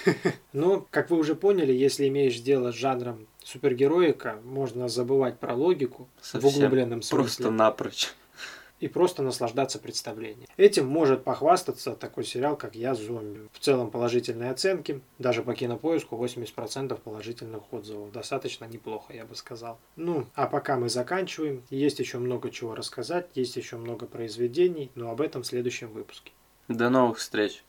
Но, 0.54 0.88
как 0.90 1.12
вы 1.12 1.18
уже 1.18 1.36
поняли, 1.36 1.72
если 1.72 2.08
имеешь 2.08 2.40
дело 2.40 2.72
с 2.72 2.76
жанром 2.76 3.28
супергероика, 3.44 4.40
можно 4.44 4.88
забывать 4.88 5.40
про 5.40 5.54
логику 5.54 6.10
в 6.20 6.26
Совсем. 6.26 6.50
углубленном 6.50 7.04
смысле 7.04 7.24
Просто 7.24 7.52
напрочь. 7.52 8.10
И 8.84 8.90
просто 8.90 9.24
наслаждаться 9.24 9.80
представлением. 9.80 10.50
Этим 10.58 10.88
может 10.88 11.24
похвастаться 11.24 11.96
такой 11.96 12.26
сериал, 12.26 12.58
как 12.58 12.76
«Я 12.76 12.96
зомби». 12.96 13.48
В 13.54 13.60
целом 13.60 13.90
положительные 13.90 14.52
оценки, 14.52 15.00
даже 15.20 15.42
по 15.42 15.56
кинопоиску 15.56 16.18
80% 16.18 17.00
положительных 17.00 17.72
отзывов. 17.72 18.12
Достаточно 18.12 18.66
неплохо, 18.66 19.14
я 19.14 19.24
бы 19.24 19.36
сказал. 19.36 19.80
Ну, 19.96 20.26
а 20.36 20.48
пока 20.48 20.76
мы 20.76 20.90
заканчиваем, 20.90 21.64
есть 21.70 22.00
еще 22.00 22.18
много 22.18 22.52
чего 22.52 22.76
рассказать, 22.76 23.28
есть 23.36 23.56
еще 23.56 23.78
много 23.78 24.06
произведений, 24.06 24.92
но 24.96 25.12
об 25.12 25.22
этом 25.22 25.44
в 25.44 25.48
следующем 25.48 25.90
выпуске. 25.90 26.34
До 26.68 26.90
новых 26.90 27.20
встреч. 27.20 27.62